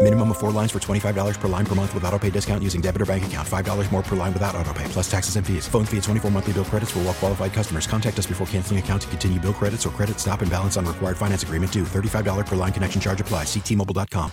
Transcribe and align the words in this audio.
Minimum 0.00 0.30
of 0.30 0.38
four 0.38 0.52
lines 0.52 0.70
for 0.70 0.78
$25 0.78 1.40
per 1.40 1.48
line 1.48 1.66
per 1.66 1.74
month 1.74 1.92
with 1.92 2.04
auto 2.04 2.20
pay 2.20 2.30
discount 2.30 2.62
using 2.62 2.80
debit 2.80 3.02
or 3.02 3.06
bank 3.06 3.26
account. 3.26 3.48
$5 3.48 3.92
more 3.92 4.02
per 4.02 4.14
line 4.14 4.32
without 4.32 4.54
auto 4.54 4.72
pay, 4.72 4.84
plus 4.84 5.10
taxes 5.10 5.34
and 5.34 5.44
fees. 5.44 5.66
Phone 5.66 5.84
fee 5.84 5.96
at 5.96 6.04
24 6.04 6.30
monthly 6.30 6.52
bill 6.52 6.64
credits 6.64 6.92
for 6.92 7.00
all 7.00 7.06
well 7.06 7.14
qualified 7.14 7.52
customers. 7.52 7.88
Contact 7.88 8.16
us 8.16 8.26
before 8.26 8.46
canceling 8.46 8.78
account 8.78 9.02
to 9.02 9.08
continue 9.08 9.40
bill 9.40 9.52
credits 9.52 9.84
or 9.84 9.90
credit 9.90 10.20
stop 10.20 10.40
and 10.40 10.50
balance 10.50 10.76
on 10.76 10.86
required 10.86 11.16
finance 11.16 11.42
agreement 11.42 11.72
due. 11.72 11.82
$35 11.82 12.46
per 12.46 12.54
line 12.54 12.72
connection 12.72 13.00
charge 13.00 13.20
apply. 13.20 13.42
Ctmobile.com. 13.42 14.30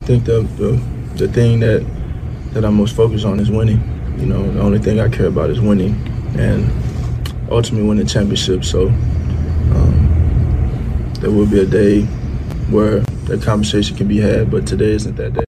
I 0.00 0.06
think 0.06 0.24
the, 0.24 0.40
the 0.56 0.80
the 1.16 1.28
thing 1.28 1.60
that 1.60 1.84
that 2.52 2.64
I'm 2.64 2.74
most 2.74 2.96
focused 2.96 3.26
on 3.26 3.38
is 3.38 3.50
winning. 3.50 3.80
You 4.18 4.26
know, 4.26 4.50
the 4.50 4.60
only 4.60 4.78
thing 4.78 4.98
I 4.98 5.08
care 5.08 5.26
about 5.26 5.50
is 5.50 5.60
winning, 5.60 5.94
and 6.38 6.70
ultimately 7.50 7.86
winning 7.86 8.06
the 8.06 8.10
championship. 8.10 8.64
So 8.64 8.88
um, 8.88 10.08
there 11.20 11.30
will 11.30 11.46
be 11.46 11.60
a 11.60 11.66
day 11.66 12.06
where 12.70 13.04
that 13.26 13.42
conversation 13.42 13.96
can 13.96 14.08
be 14.08 14.18
had, 14.18 14.50
but 14.50 14.66
today 14.66 14.92
isn't 14.92 15.16
that 15.16 15.34
day. 15.34 15.44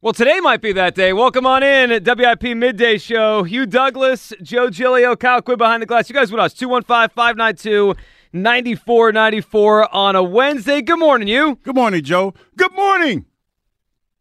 Well, 0.00 0.12
today 0.12 0.38
might 0.40 0.60
be 0.60 0.72
that 0.72 0.94
day. 0.94 1.12
Welcome 1.12 1.44
on 1.44 1.64
in 1.64 1.90
at 1.90 2.04
WIP 2.04 2.56
Midday 2.56 2.98
Show. 2.98 3.42
Hugh 3.42 3.66
Douglas, 3.66 4.32
Joe 4.42 4.70
Giglio, 4.70 5.16
Kyle 5.16 5.42
Quinn 5.42 5.58
behind 5.58 5.82
the 5.82 5.86
glass. 5.86 6.08
You 6.08 6.14
guys 6.14 6.30
with 6.30 6.40
us, 6.40 6.54
215 6.54 7.08
592 7.14 7.96
9494 8.32 9.94
on 9.94 10.14
a 10.14 10.22
Wednesday. 10.22 10.82
Good 10.82 11.00
morning, 11.00 11.26
you. 11.26 11.56
Good 11.64 11.74
morning, 11.74 12.02
Joe. 12.04 12.32
Good 12.56 12.74
morning, 12.74 13.26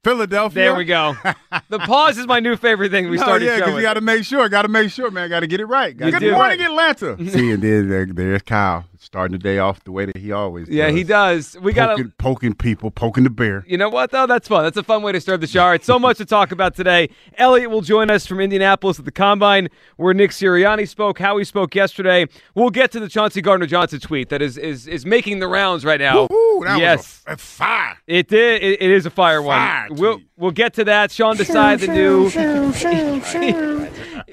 Philadelphia. 0.08 0.64
There 0.64 0.76
we 0.76 0.86
go. 0.86 1.16
the 1.70 1.80
pause 1.80 2.18
is 2.18 2.28
my 2.28 2.40
new 2.40 2.56
favorite 2.56 2.92
thing 2.92 3.10
we 3.10 3.18
No, 3.18 3.24
started 3.24 3.46
yeah, 3.46 3.56
because 3.58 3.76
you 3.76 3.82
got 3.82 3.96
to 3.96 4.02
make 4.02 4.24
sure. 4.24 4.48
Got 4.50 4.62
to 4.62 4.68
make 4.70 4.90
sure, 4.90 5.12
man. 5.12 5.30
Got 5.30 5.42
to 5.42 5.48
get 5.48 5.60
it 5.60 5.66
right. 5.66 5.90
You 6.00 6.12
Good 6.12 6.32
morning, 6.32 6.60
Right. 6.60 6.62
Atlanta. 6.62 7.18
See, 7.32 7.52
and 7.52 7.62
then 7.62 7.90
there, 7.90 8.06
there's 8.06 8.42
Kyle 8.42 8.86
starting 9.00 9.34
the 9.34 9.38
day 9.38 9.58
off 9.60 9.84
the 9.84 9.92
way 9.92 10.06
that 10.06 10.18
he 10.18 10.32
always. 10.32 10.68
yeah, 10.70 10.88
does. 10.88 10.96
he 10.96 11.04
does. 11.04 11.58
We 11.62 11.72
got 11.72 11.90
poking, 11.92 12.06
to. 12.06 12.16
poking 12.18 12.54
people, 12.56 12.92
poking 12.92 13.24
the 13.26 13.30
bear. 13.30 13.64
You 13.68 13.78
know 13.78 13.90
what, 13.90 14.12
though? 14.12 14.26
That's 14.26 14.48
fun. 14.48 14.64
That's 14.64 14.78
a 14.78 14.84
fun 14.84 15.02
way 15.04 15.12
to 15.12 15.22
start 15.22 15.40
the 15.42 15.48
show. 15.48 15.62
All 15.64 15.70
right, 15.70 15.84
so 15.84 16.00
much 16.08 16.18
to 16.18 16.26
talk 16.26 16.52
about 16.52 16.76
today. 16.76 17.10
Elliot 17.38 17.70
will 17.70 17.82
join 17.82 18.10
us 18.10 18.26
from 18.26 18.40
Indianapolis 18.40 18.98
at 19.00 19.06
the 19.06 19.12
Combine, 19.12 19.68
where 19.98 20.14
Nick 20.14 20.32
Sirianni 20.32 20.88
spoke, 20.88 21.20
how 21.20 21.38
he 21.38 21.44
spoke 21.44 21.76
yesterday. 21.76 22.26
We'll 22.56 22.70
get 22.70 22.92
to 22.94 23.00
the 23.00 23.08
Chauncey 23.10 23.42
Gardner-Johnson 23.42 24.00
tweet 24.00 24.30
that 24.30 24.42
is 24.42 24.58
is 24.58 24.88
is 24.88 25.06
making 25.06 25.40
the 25.40 25.48
rounds 25.48 25.86
right 25.86 26.00
now. 26.00 26.22
Woo-hoo, 26.22 26.47
that 26.64 26.80
yes. 26.80 26.98
was 26.98 27.24
a, 27.28 27.34
a 27.34 27.38
fire. 27.38 27.98
It 28.08 28.28
did. 28.28 28.64
It, 28.64 28.82
it 28.82 28.92
is 28.92 29.06
a 29.06 29.10
fire 29.10 29.42
one. 29.42 29.88
We'll 29.92 30.22
we'll 30.38 30.52
get 30.52 30.74
to 30.76 30.84
that. 30.86 31.12
Sean 31.12 31.36
Desai, 31.36 31.80
the 31.80 31.88
new 31.88 32.30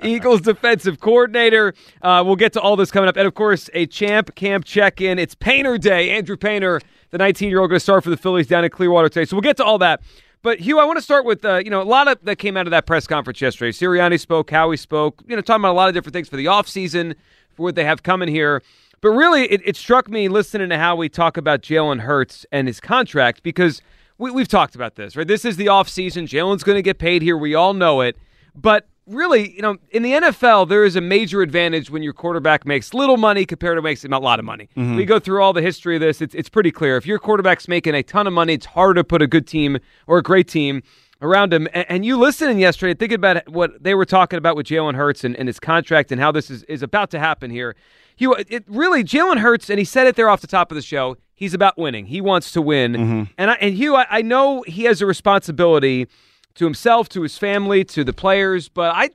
Eagles 0.03 0.41
defensive 0.43 1.01
coordinator. 1.01 1.75
Uh, 2.03 2.23
we'll 2.25 2.37
get 2.37 2.53
to 2.55 2.61
all 2.61 2.77
this 2.77 2.91
coming 2.91 3.09
up, 3.09 3.17
and 3.17 3.27
of 3.27 3.35
course, 3.35 3.71
a 3.75 3.87
champ 3.87 4.35
camp 4.35 4.65
check-in. 4.65 5.19
It's 5.19 5.35
Painter 5.35 5.79
Day. 5.79 6.11
Andrew 6.11 6.37
Painter, 6.37 6.81
the 7.11 7.19
19-year-old, 7.19 7.71
going 7.71 7.77
to 7.77 7.81
start 7.81 8.05
for 8.05 8.11
the 8.11 8.17
Phillies 8.17 8.47
down 8.47 8.65
in 8.65 8.71
Clearwater 8.71 9.09
today. 9.09 9.25
So 9.25 9.37
we'll 9.37 9.43
get 9.43 9.57
to 9.59 9.65
all 9.65 9.79
that. 9.79 10.03
But 10.43 10.61
Hugh, 10.61 10.79
I 10.79 10.85
want 10.85 10.99
to 10.99 11.03
start 11.03 11.25
with 11.25 11.45
uh, 11.45 11.63
you 11.65 11.71
know 11.71 11.81
a 11.81 11.85
lot 11.85 12.07
of 12.07 12.19
that 12.25 12.37
came 12.37 12.57
out 12.57 12.67
of 12.67 12.71
that 12.73 12.87
press 12.87 13.07
conference 13.07 13.41
yesterday. 13.41 13.73
Sirianni 13.73 14.21
spoke, 14.21 14.51
Howie 14.51 14.77
spoke, 14.77 15.23
you 15.27 15.35
know, 15.35 15.43
talking 15.43 15.63
about 15.63 15.73
a 15.73 15.79
lot 15.79 15.89
of 15.89 15.95
different 15.95 16.13
things 16.13 16.29
for 16.29 16.37
the 16.37 16.47
offseason, 16.47 17.15
for 17.55 17.63
what 17.63 17.75
they 17.75 17.85
have 17.85 18.03
coming 18.03 18.29
here. 18.29 18.63
But 19.05 19.11
really, 19.11 19.43
it, 19.53 19.61
it 19.67 19.77
struck 19.77 20.09
me 20.09 20.29
listening 20.29 20.71
to 20.71 20.79
Howie 20.79 21.11
talk 21.11 21.37
about 21.37 21.61
Jalen 21.61 22.01
Hurts 22.01 22.47
and 22.51 22.67
his 22.67 22.81
contract 22.81 23.43
because 23.43 23.83
we, 24.17 24.31
we've 24.31 24.49
talked 24.49 24.75
about 24.75 24.95
this, 24.95 25.15
right? 25.15 25.29
This 25.29 25.45
is 25.45 25.59
the 25.59 25.67
offseason. 25.67 26.27
Jalen's 26.27 26.65
going 26.65 26.77
to 26.77 26.83
get 26.83 26.99
paid 26.99 27.21
here. 27.21 27.37
We 27.37 27.55
all 27.55 27.75
know 27.75 28.01
it. 28.01 28.17
But 28.55 28.89
really, 29.07 29.55
you 29.55 29.61
know, 29.61 29.77
in 29.91 30.03
the 30.05 30.13
NFL, 30.13 30.71
there 30.71 30.87
is 30.87 30.97
a 30.97 31.03
major 31.03 31.43
advantage 31.43 31.91
when 31.91 32.03
your 32.03 32.15
quarterback 32.15 32.65
makes 32.65 32.95
little 32.95 33.19
money 33.19 33.45
compared 33.45 33.77
to 33.77 33.83
makes 33.83 34.07
a 34.07 34.09
lot 34.09 34.39
of 34.39 34.47
money. 34.47 34.71
Mm-hmm. 34.75 34.97
We 34.97 35.05
go 35.05 35.19
through 35.19 35.43
all 35.43 35.53
the 35.53 35.61
history 35.61 35.97
of 35.97 36.01
this. 36.01 36.23
It's, 36.23 36.35
it's 36.35 36.49
pretty 36.49 36.71
clear. 36.71 36.97
If 36.97 37.05
your 37.05 37.19
quarterback's 37.19 37.69
making 37.69 37.95
a 37.95 38.03
ton 38.03 38.27
of 38.27 38.33
money, 38.33 38.55
it's 38.55 38.65
hard 38.65 38.97
to 38.97 39.05
put 39.05 39.21
a 39.21 39.27
good 39.27 39.47
team 39.47 39.81
or 40.07 40.17
a 40.17 40.23
great 40.23 40.49
team 40.49 40.83
around 41.21 41.53
him. 41.53 41.69
And, 41.75 41.85
and 41.91 42.07
you 42.07 42.17
listening 42.17 42.59
yesterday, 42.59 42.95
thinking 42.95 43.17
about 43.17 43.47
what 43.51 43.83
they 43.83 43.95
were 43.95 44.07
talking 44.07 44.39
about 44.39 44.57
with 44.57 44.67
Jalen 44.67 44.95
Hurts 44.95 45.25
and, 45.25 45.37
and 45.37 45.47
his 45.47 45.61
contract 45.61 46.11
and 46.11 46.19
how 46.19 46.33
this 46.33 46.51
is, 46.51 46.63
is 46.63 46.83
about 46.83 47.11
to 47.11 47.19
happen 47.19 47.51
here. 47.51 47.77
Hugh, 48.17 48.35
it, 48.35 48.65
really, 48.67 49.03
Jalen 49.03 49.39
Hurts, 49.39 49.69
and 49.69 49.79
he 49.79 49.85
said 49.85 50.07
it 50.07 50.17
there 50.17 50.29
off 50.29 50.41
the 50.41 50.47
top 50.47 50.71
of 50.71 50.77
the 50.77 50.83
show, 50.83 51.17
he's 51.35 51.55
about 51.55 51.77
winning. 51.77 52.07
He 52.07 52.21
wants 52.21 52.53
to 52.53 52.63
win. 52.63 52.93
Mm-hmm. 52.93 53.23
And, 53.37 53.51
I, 53.51 53.55
and 53.55 53.75
Hugh, 53.75 53.97
I, 53.97 54.07
I 54.09 54.23
know 54.23 54.63
he 54.67 54.85
has 54.85 55.03
a 55.03 55.07
responsibility 55.07 56.07
to 56.55 56.65
himself, 56.65 57.09
to 57.11 57.23
his 57.23 57.37
family, 57.39 57.85
to 57.85 58.05
the 58.05 58.13
players, 58.13 58.69
but 58.69 58.95
I. 58.95 59.11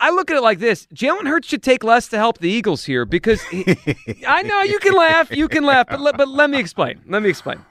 I 0.00 0.10
look 0.10 0.32
at 0.32 0.36
it 0.36 0.42
like 0.42 0.58
this: 0.58 0.88
Jalen 0.92 1.28
Hurts 1.28 1.46
should 1.46 1.62
take 1.62 1.84
less 1.84 2.08
to 2.08 2.16
help 2.16 2.38
the 2.38 2.50
Eagles 2.50 2.82
here 2.84 3.04
because 3.04 3.40
he, 3.42 3.64
I 4.26 4.42
know 4.42 4.62
you 4.62 4.80
can 4.80 4.94
laugh, 4.94 5.30
you 5.30 5.46
can 5.46 5.62
laugh, 5.62 5.86
but 5.88 6.00
let, 6.00 6.16
but 6.16 6.26
let 6.26 6.50
me 6.50 6.58
explain. 6.58 7.00
Let 7.06 7.22
me 7.22 7.28
explain. 7.28 7.64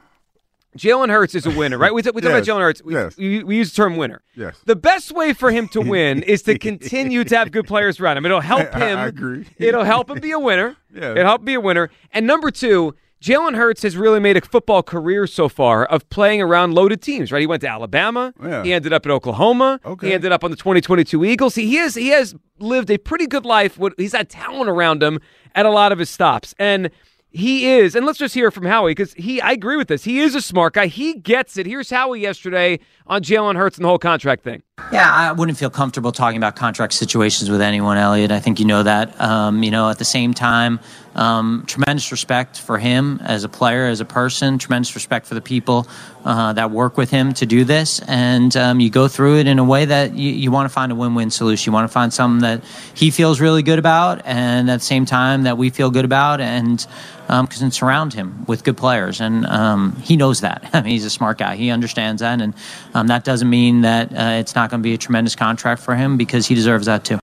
Jalen 0.77 1.09
Hurts 1.09 1.35
is 1.35 1.45
a 1.45 1.51
winner, 1.51 1.77
right? 1.77 1.93
We, 1.93 2.01
t- 2.01 2.11
we 2.11 2.21
talk 2.21 2.29
Yes, 2.31 2.47
about 2.47 2.55
Jalen 2.57 2.61
Hurts. 2.61 2.83
We, 2.83 2.93
yes. 2.93 3.17
we, 3.17 3.43
we 3.43 3.57
use 3.57 3.71
the 3.71 3.75
term 3.75 3.97
winner. 3.97 4.21
Yes. 4.35 4.57
The 4.65 4.75
best 4.75 5.11
way 5.11 5.33
for 5.33 5.51
him 5.51 5.67
to 5.69 5.81
win 5.81 6.23
is 6.27 6.43
to 6.43 6.57
continue 6.57 7.23
to 7.25 7.37
have 7.37 7.51
good 7.51 7.67
players 7.67 7.99
around 7.99 8.17
him. 8.17 8.25
It'll 8.25 8.39
help 8.39 8.73
him. 8.73 8.97
I 8.97 9.07
agree. 9.07 9.45
It'll 9.57 9.83
help 9.83 10.09
him 10.09 10.19
be 10.19 10.31
a 10.31 10.39
winner. 10.39 10.77
Yeah. 10.93 11.11
It'll 11.11 11.23
help 11.25 11.39
him 11.41 11.45
be 11.45 11.53
a 11.53 11.61
winner. 11.61 11.89
And 12.11 12.27
number 12.27 12.51
two, 12.51 12.95
Jalen 13.21 13.55
Hurts 13.55 13.81
has 13.83 13.95
really 13.95 14.19
made 14.19 14.35
a 14.35 14.41
football 14.41 14.83
career 14.83 15.25
so 15.25 15.47
far 15.47 15.85
of 15.85 16.09
playing 16.09 16.41
around 16.41 16.73
loaded 16.73 17.01
teams, 17.01 17.31
right? 17.31 17.39
He 17.39 17.47
went 17.47 17.61
to 17.61 17.69
Alabama. 17.69 18.33
Yeah. 18.43 18.61
He 18.63 18.73
ended 18.73 18.91
up 18.91 19.05
at 19.05 19.11
Oklahoma. 19.13 19.79
Okay. 19.85 20.07
He 20.07 20.13
ended 20.13 20.33
up 20.33 20.43
on 20.43 20.51
the 20.51 20.57
2022 20.57 21.23
Eagles. 21.23 21.55
He, 21.55 21.65
he 21.67 21.75
has 21.75 21.95
he 21.95 22.09
has 22.09 22.35
lived 22.59 22.89
a 22.91 22.97
pretty 22.97 23.25
good 23.25 23.45
life. 23.45 23.77
With, 23.77 23.93
he's 23.95 24.11
had 24.11 24.29
talent 24.29 24.69
around 24.69 25.01
him 25.01 25.19
at 25.55 25.65
a 25.65 25.69
lot 25.69 25.93
of 25.93 25.99
his 25.99 26.09
stops. 26.09 26.53
And 26.59 26.89
he 27.33 27.71
is, 27.71 27.95
and 27.95 28.05
let's 28.05 28.19
just 28.19 28.33
hear 28.33 28.51
from 28.51 28.65
Howie 28.65 28.91
because 28.91 29.13
he, 29.13 29.39
I 29.39 29.51
agree 29.51 29.77
with 29.77 29.87
this. 29.87 30.03
He 30.03 30.19
is 30.19 30.35
a 30.35 30.41
smart 30.41 30.73
guy. 30.73 30.87
He 30.87 31.13
gets 31.13 31.57
it. 31.57 31.65
Here's 31.65 31.89
Howie 31.89 32.19
yesterday 32.19 32.79
on 33.07 33.23
Jalen 33.23 33.55
Hurts 33.55 33.77
and 33.77 33.85
the 33.85 33.89
whole 33.89 33.97
contract 33.97 34.43
thing. 34.43 34.61
Yeah, 34.91 35.09
I 35.09 35.31
wouldn't 35.31 35.57
feel 35.57 35.69
comfortable 35.69 36.11
talking 36.11 36.35
about 36.35 36.57
contract 36.57 36.91
situations 36.91 37.49
with 37.49 37.61
anyone, 37.61 37.97
Elliot. 37.97 38.31
I 38.31 38.41
think 38.41 38.59
you 38.59 38.65
know 38.65 38.83
that. 38.83 39.19
Um, 39.21 39.63
you 39.63 39.71
know, 39.71 39.89
at 39.89 39.97
the 39.97 40.05
same 40.05 40.33
time, 40.33 40.81
um, 41.15 41.63
tremendous 41.67 42.11
respect 42.11 42.59
for 42.59 42.77
him 42.77 43.19
as 43.23 43.43
a 43.43 43.49
player, 43.49 43.87
as 43.87 43.99
a 43.99 44.05
person, 44.05 44.57
tremendous 44.57 44.95
respect 44.95 45.25
for 45.25 45.35
the 45.35 45.41
people 45.41 45.87
uh, 46.23 46.53
that 46.53 46.71
work 46.71 46.97
with 46.97 47.09
him 47.09 47.33
to 47.33 47.45
do 47.45 47.63
this. 47.63 47.99
And 48.07 48.55
um, 48.55 48.79
you 48.79 48.89
go 48.89 49.07
through 49.07 49.39
it 49.39 49.47
in 49.47 49.59
a 49.59 49.63
way 49.63 49.85
that 49.85 50.13
you, 50.13 50.31
you 50.31 50.51
want 50.51 50.69
to 50.69 50.73
find 50.73 50.91
a 50.91 50.95
win 50.95 51.15
win 51.15 51.31
solution. 51.31 51.71
You 51.71 51.73
want 51.73 51.89
to 51.89 51.93
find 51.93 52.13
something 52.13 52.41
that 52.41 52.63
he 52.93 53.11
feels 53.11 53.41
really 53.41 53.63
good 53.63 53.79
about, 53.79 54.25
and 54.25 54.69
at 54.69 54.79
the 54.79 54.85
same 54.85 55.05
time, 55.05 55.43
that 55.43 55.57
we 55.57 55.69
feel 55.69 55.89
good 55.89 56.05
about. 56.05 56.41
And 56.41 56.85
because 57.27 57.63
um, 57.63 57.71
surround 57.71 58.13
him 58.13 58.45
with 58.45 58.63
good 58.63 58.75
players, 58.75 59.21
and 59.21 59.45
um, 59.45 59.95
he 59.97 60.17
knows 60.17 60.41
that. 60.41 60.69
I 60.73 60.81
mean, 60.81 60.91
he's 60.91 61.05
a 61.05 61.09
smart 61.09 61.37
guy. 61.37 61.55
He 61.55 61.69
understands 61.69 62.21
that, 62.21 62.41
and 62.41 62.53
um, 62.93 63.07
that 63.07 63.23
doesn't 63.23 63.49
mean 63.49 63.81
that 63.81 64.11
uh, 64.11 64.39
it's 64.39 64.55
not 64.55 64.69
going 64.69 64.81
to 64.81 64.83
be 64.83 64.93
a 64.93 64.97
tremendous 64.97 65.35
contract 65.35 65.81
for 65.81 65.95
him 65.95 66.17
because 66.17 66.47
he 66.47 66.55
deserves 66.55 66.87
that 66.87 67.05
too. 67.05 67.19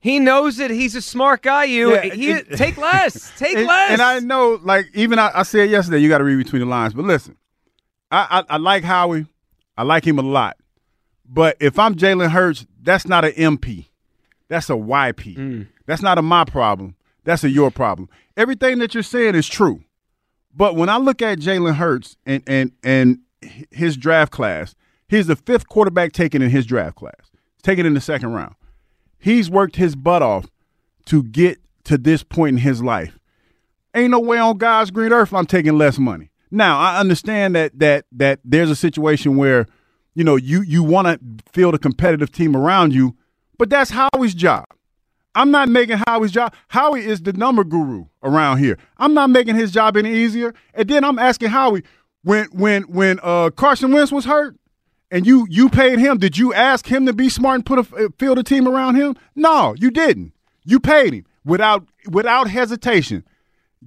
He 0.00 0.18
knows 0.18 0.58
it. 0.58 0.70
He's 0.70 0.96
a 0.96 1.02
smart 1.02 1.42
guy. 1.42 1.64
You 1.64 1.92
Yeah, 1.94 2.02
he, 2.02 2.30
it- 2.30 2.56
take 2.56 2.76
less. 2.78 3.32
Take 3.36 3.56
and, 3.58 3.66
less. 3.66 3.90
and 3.92 4.00
I 4.02 4.18
know, 4.20 4.58
like, 4.62 4.86
even 4.94 5.18
I, 5.18 5.30
I 5.34 5.42
said 5.42 5.68
yesterday, 5.70 5.98
you 5.98 6.08
got 6.08 6.18
to 6.18 6.24
read 6.24 6.36
between 6.42 6.60
the 6.60 6.66
lines. 6.66 6.94
But 6.94 7.04
listen, 7.04 7.36
I, 8.10 8.42
I, 8.48 8.54
I 8.54 8.56
like 8.56 8.82
Howie. 8.82 9.26
I 9.76 9.82
like 9.82 10.06
him 10.06 10.18
a 10.18 10.22
lot. 10.22 10.56
But 11.28 11.56
if 11.60 11.78
I'm 11.78 11.94
Jalen 11.94 12.30
Hurts, 12.30 12.66
that's 12.82 13.06
not 13.06 13.24
an 13.24 13.32
MP. 13.32 13.86
That's 14.48 14.68
a 14.68 14.72
YP. 14.74 15.36
Mm. 15.36 15.66
That's 15.86 16.02
not 16.02 16.18
a 16.18 16.22
my 16.22 16.44
problem. 16.44 16.96
That's 17.24 17.44
a 17.44 17.50
your 17.50 17.70
problem. 17.70 18.08
Everything 18.36 18.78
that 18.78 18.94
you're 18.94 19.02
saying 19.02 19.34
is 19.34 19.46
true. 19.48 19.84
But 20.54 20.74
when 20.74 20.88
I 20.88 20.96
look 20.96 21.22
at 21.22 21.38
Jalen 21.38 21.76
Hurts 21.76 22.16
and 22.26 22.42
and 22.46 22.72
and 22.82 23.20
his 23.70 23.96
draft 23.96 24.32
class, 24.32 24.74
he's 25.08 25.28
the 25.28 25.36
fifth 25.36 25.68
quarterback 25.68 26.12
taken 26.12 26.42
in 26.42 26.50
his 26.50 26.66
draft 26.66 26.96
class, 26.96 27.30
taken 27.62 27.86
in 27.86 27.94
the 27.94 28.00
second 28.00 28.32
round. 28.32 28.54
He's 29.20 29.50
worked 29.50 29.76
his 29.76 29.94
butt 29.94 30.22
off 30.22 30.46
to 31.06 31.22
get 31.22 31.60
to 31.84 31.98
this 31.98 32.22
point 32.22 32.56
in 32.56 32.62
his 32.62 32.82
life. 32.82 33.18
Ain't 33.94 34.10
no 34.10 34.20
way 34.20 34.38
on 34.38 34.58
God's 34.58 34.90
green 34.90 35.12
earth 35.12 35.32
I'm 35.32 35.46
taking 35.46 35.76
less 35.76 35.98
money. 35.98 36.30
Now 36.50 36.78
I 36.78 36.98
understand 36.98 37.54
that 37.54 37.78
that 37.78 38.06
that 38.12 38.40
there's 38.44 38.70
a 38.70 38.76
situation 38.76 39.36
where, 39.36 39.66
you 40.14 40.24
know, 40.24 40.36
you 40.36 40.62
you 40.62 40.82
want 40.82 41.06
to 41.06 41.20
field 41.52 41.74
a 41.74 41.78
competitive 41.78 42.32
team 42.32 42.56
around 42.56 42.94
you, 42.94 43.16
but 43.58 43.70
that's 43.70 43.90
Howie's 43.90 44.34
job. 44.34 44.64
I'm 45.34 45.50
not 45.50 45.68
making 45.68 45.98
Howie's 46.06 46.32
job. 46.32 46.54
Howie 46.68 47.04
is 47.04 47.22
the 47.22 47.32
number 47.32 47.62
guru 47.62 48.06
around 48.22 48.58
here. 48.58 48.78
I'm 48.98 49.14
not 49.14 49.30
making 49.30 49.54
his 49.54 49.70
job 49.70 49.96
any 49.96 50.12
easier. 50.12 50.54
And 50.74 50.88
then 50.88 51.04
I'm 51.04 51.18
asking 51.18 51.50
Howie, 51.50 51.84
when 52.22 52.46
when 52.46 52.82
when 52.84 53.20
uh, 53.22 53.50
Carson 53.50 53.92
Wentz 53.92 54.10
was 54.10 54.24
hurt, 54.24 54.56
and 55.10 55.26
you 55.26 55.46
you 55.50 55.68
paid 55.68 55.98
him, 55.98 56.18
did 56.18 56.38
you 56.38 56.52
ask 56.54 56.86
him 56.86 57.06
to 57.06 57.12
be 57.12 57.28
smart 57.28 57.56
and 57.56 57.66
put 57.66 57.78
a 57.78 58.10
field 58.18 58.38
a 58.38 58.42
team 58.42 58.68
around 58.68 58.94
him? 58.96 59.16
No, 59.34 59.74
you 59.78 59.90
didn't. 59.90 60.32
You 60.64 60.80
paid 60.80 61.12
him 61.14 61.26
without 61.44 61.86
without 62.08 62.48
hesitation. 62.48 63.24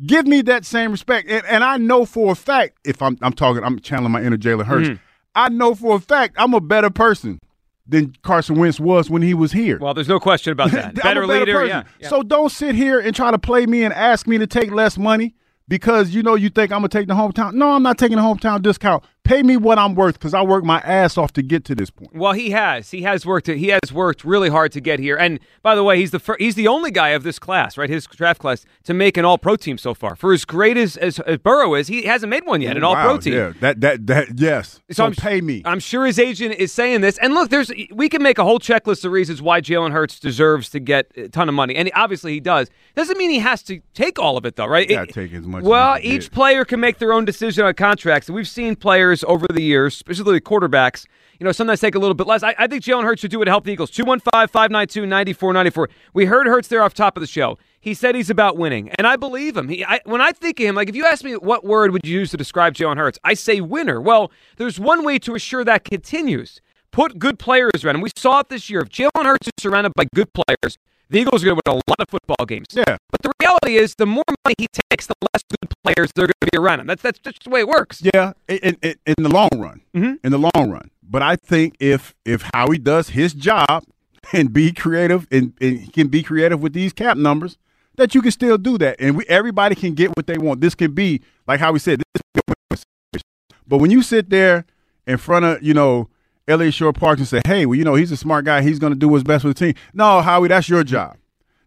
Give 0.06 0.25
me 0.25 0.42
that 0.44 0.66
same 0.66 0.92
respect. 0.92 1.30
And, 1.30 1.46
and 1.46 1.64
I 1.64 1.78
know 1.78 2.06
for 2.06 2.31
a 2.31 2.36
fact, 2.36 2.78
if 2.84 3.02
I'm 3.02 3.18
I'm 3.22 3.34
talking, 3.34 3.64
I'm 3.64 3.80
channeling 3.80 4.12
my 4.12 4.22
inner 4.24 4.38
Jalen 4.38 4.66
Hurts. 4.66 4.90
Mhm. 4.90 5.00
I 5.36 5.50
know 5.50 5.75
for 5.75 5.96
a 5.96 6.00
fact 6.00 6.36
I'm 6.38 6.54
a 6.54 6.62
better 6.62 6.90
person 6.90 7.40
than 7.88 8.16
Carson 8.22 8.56
Wentz 8.58 8.80
was 8.80 9.10
when 9.10 9.22
he 9.22 9.34
was 9.34 9.52
here. 9.52 9.78
Well, 9.80 9.94
there's 9.94 10.08
no 10.08 10.19
question 10.19 10.52
about 10.54 10.72
that. 10.72 10.98
A 10.98 11.02
better, 11.02 11.28
leader, 11.28 11.66
yeah. 11.66 11.84
yeah. 12.00 12.10
So 12.10 12.24
don't 12.24 12.50
sit 12.50 12.76
here 12.76 13.00
and 13.00 13.16
try 13.16 13.31
to 13.31 13.40
play 13.40 13.66
me 13.66 13.84
and 13.84 13.94
ask 13.94 14.26
me 14.26 14.38
to 14.38 14.48
take 14.48 14.72
less 14.72 14.98
money 14.98 15.36
because 15.68 16.12
you 16.12 16.24
know 16.24 16.36
you 16.36 16.50
think 16.50 16.72
I'm 16.72 16.80
gonna 16.80 16.90
take 16.90 17.08
the 17.08 17.14
hometown. 17.14 17.54
No, 17.54 17.72
I'm 17.72 17.84
not 17.84 17.98
taking 17.98 18.18
the 18.18 18.24
hometown 18.24 18.62
discount. 18.62 19.04
Pay 19.24 19.42
me 19.42 19.56
what 19.56 19.80
I'm 19.80 19.96
worth 19.96 20.16
because 20.20 20.34
I 20.34 20.42
worked 20.42 20.66
my 20.66 20.80
ass 20.81 21.18
off 21.18 21.31
to 21.34 21.42
get 21.42 21.64
to 21.66 21.75
this 21.75 21.90
point. 21.90 22.14
Well, 22.14 22.34
he 22.34 22.50
has. 22.50 22.92
He 22.92 23.04
has 23.04 23.25
worked. 23.25 23.48
He 23.48 23.70
has 23.70 23.94
worked 23.94 24.25
really 24.25 24.50
hard 24.50 24.74
to 24.74 24.81
get 24.81 25.00
here. 25.00 25.16
And 25.16 25.40
by 25.62 25.75
the 25.75 25.84
way, 25.84 25.98
he's 25.98 26.12
the 26.12 26.20
fir- 26.20 26.36
he's 26.40 26.56
the 26.56 26.68
only 26.68 26.92
guy 26.92 27.10
of 27.10 27.24
this 27.24 27.40
class, 27.40 27.78
right? 27.78 27.90
His 27.90 28.06
draft 28.06 28.42
class 28.42 28.66
to 28.84 28.94
make 28.94 29.16
an 29.16 29.24
All 29.24 29.38
Pro 29.38 29.56
team 29.56 29.78
so 29.78 29.94
far. 29.94 30.18
For 30.18 30.34
as 30.34 30.44
great 30.44 30.75
as, 30.75 30.98
as, 30.98 31.20
as 31.22 31.38
Burrow 31.38 31.74
is, 31.75 31.88
he 31.88 32.04
hasn't 32.04 32.30
made 32.30 32.46
one 32.46 32.60
yet, 32.60 32.75
an 32.75 32.84
All 32.84 32.96
Pro 32.96 33.18
team. 33.18 33.34
Yeah, 33.36 33.54
that 33.62 33.80
that 33.80 34.08
that 34.08 34.28
yes. 34.38 34.81
So, 34.92 35.06
I'm, 35.06 35.14
pay 35.14 35.40
me. 35.40 35.62
I'm 35.64 35.80
sure 35.80 36.06
his 36.06 36.19
agent 36.19 36.56
is 36.56 36.74
saying 36.74 37.00
this. 37.00 37.18
And 37.19 37.34
look, 37.34 37.50
there's 37.50 37.72
we 37.94 38.10
can 38.10 38.22
make 38.22 38.38
a 38.40 38.44
whole 38.44 38.60
checklist 38.60 39.06
of 39.06 39.14
reasons 39.14 39.42
why 39.42 39.62
Jalen 39.62 39.94
Hurts 39.94 40.19
deserves 40.19 40.69
to 40.72 40.81
get 40.81 41.10
a 41.16 41.30
ton 41.30 41.48
of 41.48 41.56
money, 41.56 41.76
and 41.78 41.90
obviously 41.96 42.34
he 42.34 42.42
does. 42.42 42.68
Doesn't 42.94 43.18
mean 43.18 43.30
he 43.30 43.40
has 43.40 43.64
to 43.64 43.80
take 43.94 44.19
all 44.19 44.36
of 44.36 44.46
it, 44.46 44.58
though, 44.58 44.66
right? 44.68 44.92
It- 44.92 45.10
take 45.14 45.34
as 45.34 45.48
much 45.48 45.62
as 45.62 45.68
Well, 45.68 45.96
he 45.96 46.16
each 46.16 46.30
player 46.30 46.66
can 46.66 46.81
make 46.81 46.98
their 46.98 47.14
own 47.14 47.24
decision 47.24 47.64
on 47.66 47.74
contracts, 47.76 48.28
and 48.28 48.36
we've 48.36 48.48
seen 48.50 48.76
players 48.76 49.12
over 49.27 49.45
the 49.48 49.62
years, 49.62 49.98
specifically 49.98 50.39
quarterbacks. 50.39 51.06
You 51.39 51.44
know, 51.44 51.51
sometimes 51.51 51.81
take 51.81 51.95
a 51.95 52.00
little 52.00 52.13
bit 52.13 52.25
less. 52.25 52.42
I, 52.42 52.56
I 52.57 52.68
think 52.68 52.83
Jalen 52.83 53.04
Hurts 53.04 53.19
should 53.19 53.31
do 53.31 53.42
it 53.42 53.45
to 53.45 53.51
help 53.51 53.65
the 53.65 53.74
Eagles. 53.74 53.92
215 53.92 54.48
592 54.48 55.06
9494. 55.06 55.89
We 56.13 56.25
heard 56.25 56.48
Hurts 56.48 56.69
there 56.69 56.81
off 56.81 56.94
top 56.94 57.18
of 57.18 57.21
the 57.21 57.27
show. 57.27 57.57
He 57.81 57.94
said 57.94 58.15
he's 58.15 58.30
about 58.30 58.56
winning, 58.56 58.89
and 58.98 59.06
I 59.06 59.18
believe 59.18 59.57
him. 59.57 59.68
He, 59.68 59.83
I, 59.83 60.00
when 60.06 60.21
I 60.21 60.31
think 60.31 60.62
of 60.62 60.68
him, 60.68 60.75
like 60.75 60.88
if 60.88 60.95
you 60.95 61.06
ask 61.06 61.25
me 61.25 61.33
what 61.33 61.65
word 61.65 61.92
would 61.92 62.06
you 62.06 62.19
use 62.19 62.31
to 62.31 62.38
describe 62.38 62.75
Jalen 62.75 62.95
Hurts, 62.95 63.19
I 63.25 63.33
say 63.33 63.60
winner. 63.60 64.00
Well, 64.00 64.31
there's 64.56 64.80
one 64.80 65.04
way 65.04 65.19
to 65.19 65.36
assure 65.36 65.66
that 65.66 65.83
continues. 65.83 66.62
Put 66.92 67.19
good 67.19 67.39
players 67.39 67.83
around 67.83 67.95
him. 67.95 68.01
We 68.01 68.12
saw 68.16 68.39
it 68.39 68.48
this 68.48 68.69
year. 68.69 68.80
If 68.80 68.89
Jalen 68.89 69.25
Hurts 69.25 69.48
is 69.48 69.54
surrounded 69.59 69.94
by 69.95 70.06
good 70.16 70.30
players, 70.31 70.77
the 71.10 71.20
Eagles 71.20 71.44
are 71.44 71.48
going 71.48 71.60
to 71.66 71.72
win 71.72 71.82
a 71.86 71.90
lot 71.92 72.00
of 72.00 72.10
football 72.10 72.46
games. 72.46 72.68
Yeah. 72.72 72.98
But 73.12 73.22
the 73.22 73.32
reality 73.42 73.76
is, 73.78 73.96
the 73.96 74.06
more 74.06 74.24
money 74.46 74.56
he 74.58 74.68
takes, 74.92 75.08
the 75.08 75.14
less 75.34 75.44
good 75.50 75.72
players 75.84 76.12
there 76.16 76.26
are 76.26 76.28
going 76.28 76.34
to 76.42 76.50
be 76.52 76.58
around 76.58 76.80
him. 76.82 76.88
That's 76.88 77.02
that's 77.02 77.20
just 77.20 77.44
the 77.44 77.50
way 77.50 77.60
it 77.62 77.68
works. 77.68 78.02
Yeah, 78.14 78.34
in, 78.48 78.78
in, 78.82 78.96
in 79.06 79.16
the 79.24 79.30
long 79.30 79.50
run. 79.56 79.82
Mhm. 79.96 80.20
In 80.24 80.32
the 80.32 80.50
long 80.56 80.72
run. 80.72 80.90
But 81.08 81.22
I 81.22 81.36
think 81.36 81.76
if 81.80 82.14
if 82.26 82.44
Howie 82.54 82.78
does 82.80 83.10
his 83.10 83.34
job 83.34 83.84
and 84.32 84.52
be 84.54 84.72
creative 84.72 85.28
and, 85.32 85.54
and 85.62 85.80
he 85.80 85.92
can 85.92 86.08
be 86.08 86.24
creative 86.24 86.62
with 86.62 86.74
these 86.74 86.94
cap 86.94 87.18
numbers, 87.18 87.58
that 87.98 88.16
you 88.16 88.22
can 88.22 88.32
still 88.32 88.58
do 88.58 88.78
that, 88.80 88.96
and 89.00 89.18
we, 89.18 89.26
everybody 89.28 89.76
can 89.76 89.94
get 89.94 90.16
what 90.16 90.26
they 90.28 90.38
want. 90.38 90.62
This 90.62 90.74
can 90.76 90.94
be 90.94 91.22
like 91.48 91.60
how 91.60 91.72
we 91.72 91.80
said. 91.80 92.00
This 92.00 92.22
can 92.34 92.42
be 92.48 92.54
a 92.54 92.54
win 92.72 92.78
situation. 92.78 93.28
but 93.68 93.78
when 93.78 93.92
you 93.92 94.02
sit 94.02 94.30
there 94.30 94.66
in 95.06 95.18
front 95.18 95.46
of 95.46 95.62
you 95.62 95.74
know 95.74 96.08
Elliott 96.48 96.74
Shorr-Parks 96.74 97.19
and 97.19 97.28
say, 97.28 97.42
"Hey, 97.45 97.66
well, 97.66 97.78
you 97.78 97.84
know 97.84 97.95
he's 97.95 98.12
a 98.12 98.18
smart 98.18 98.45
guy. 98.45 98.62
He's 98.62 98.80
going 98.80 98.94
to 98.94 99.00
do 99.00 99.07
what's 99.07 99.24
best 99.24 99.44
for 99.44 99.48
the 99.50 99.54
team." 99.54 99.74
No, 99.94 100.22
Howie, 100.22 100.50
that's 100.50 100.69
your 100.69 100.84
job. 100.84 101.18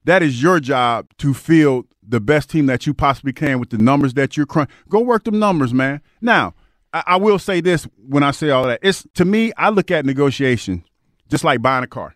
That 0.05 0.23
is 0.23 0.43
your 0.43 0.61
job 0.61 1.08
to 1.19 1.34
field 1.34 1.87
the 2.06 2.20
best 2.20 2.50
team 2.50 2.67
that 2.67 2.87
you 2.87 2.94
possibly 2.94 3.32
can 3.32 3.58
with 3.58 3.70
the 3.70 3.78
numbers 3.78 4.14
that 4.14 4.37
you're 4.37 4.46
crunching. 4.46 4.75
Go 4.88 5.00
work 5.00 5.25
them 5.25 5.38
numbers, 5.38 5.75
man. 5.75 6.00
Now, 6.20 6.55
I, 6.93 7.02
I 7.06 7.17
will 7.17 7.38
say 7.38 7.61
this 7.61 7.88
when 7.96 8.23
I 8.23 8.31
say 8.31 8.50
all 8.50 8.67
that. 8.67 8.81
It's 8.82 9.06
to 9.14 9.25
me, 9.25 9.52
I 9.56 9.70
look 9.70 9.90
at 9.90 10.06
negotiation 10.06 10.84
just 11.28 11.44
like 11.44 11.62
buying 11.62 11.84
a 11.84 11.88
car. 11.88 12.14